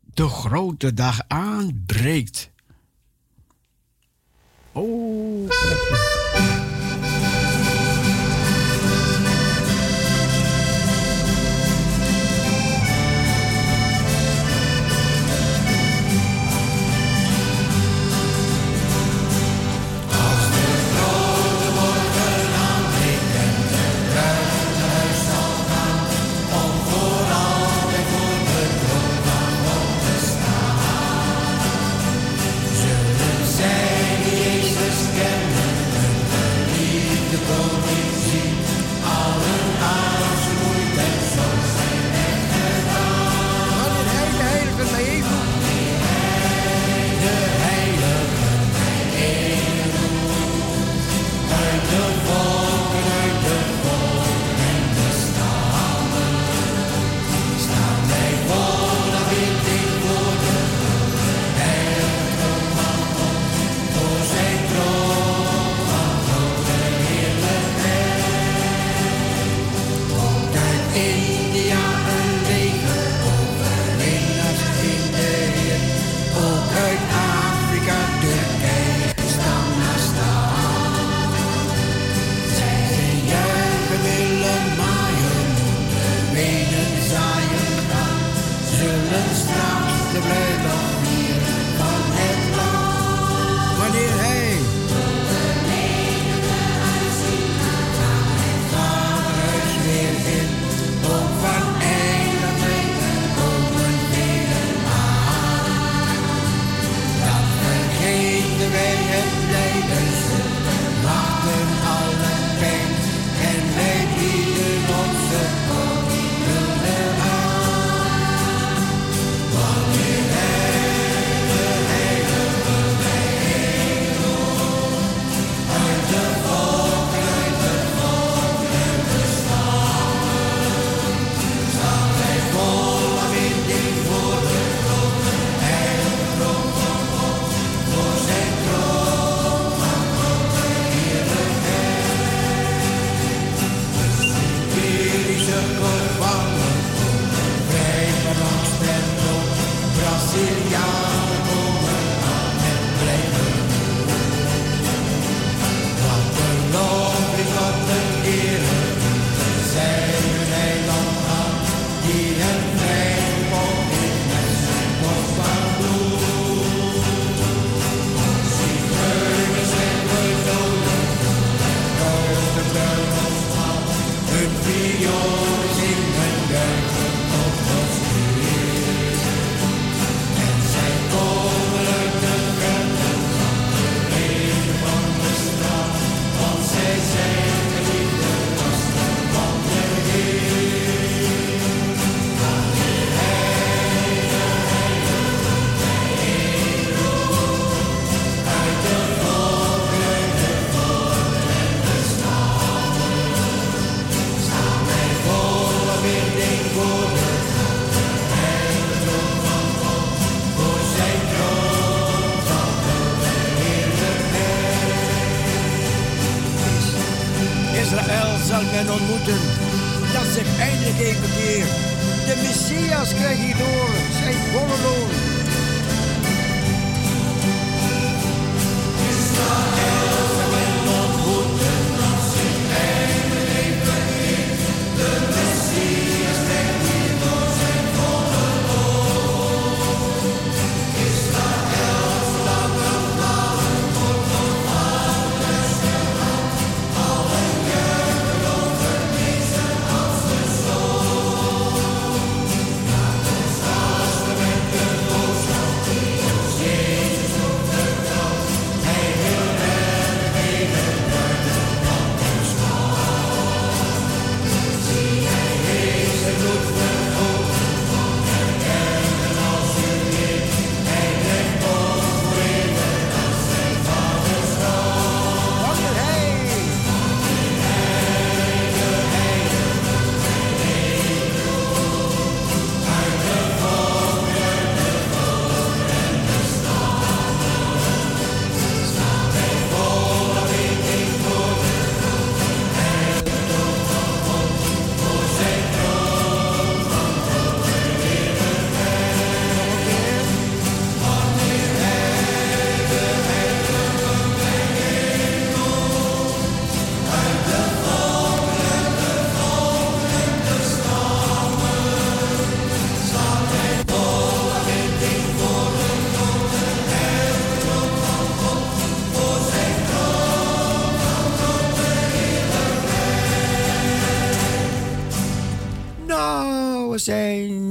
[0.00, 2.50] de grote dag aanbreekt.
[4.72, 5.48] Oh.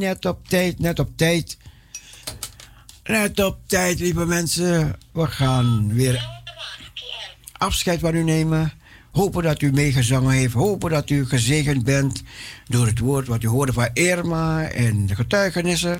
[0.09, 1.57] net op tijd, net op tijd.
[3.03, 4.95] Net op tijd, lieve mensen.
[5.11, 6.27] We gaan weer
[7.57, 8.73] afscheid van u nemen.
[9.11, 10.53] Hopen dat u meegezongen heeft.
[10.53, 12.23] Hopen dat u gezegend bent
[12.67, 15.97] door het woord wat u hoorde van Irma en de getuigenissen.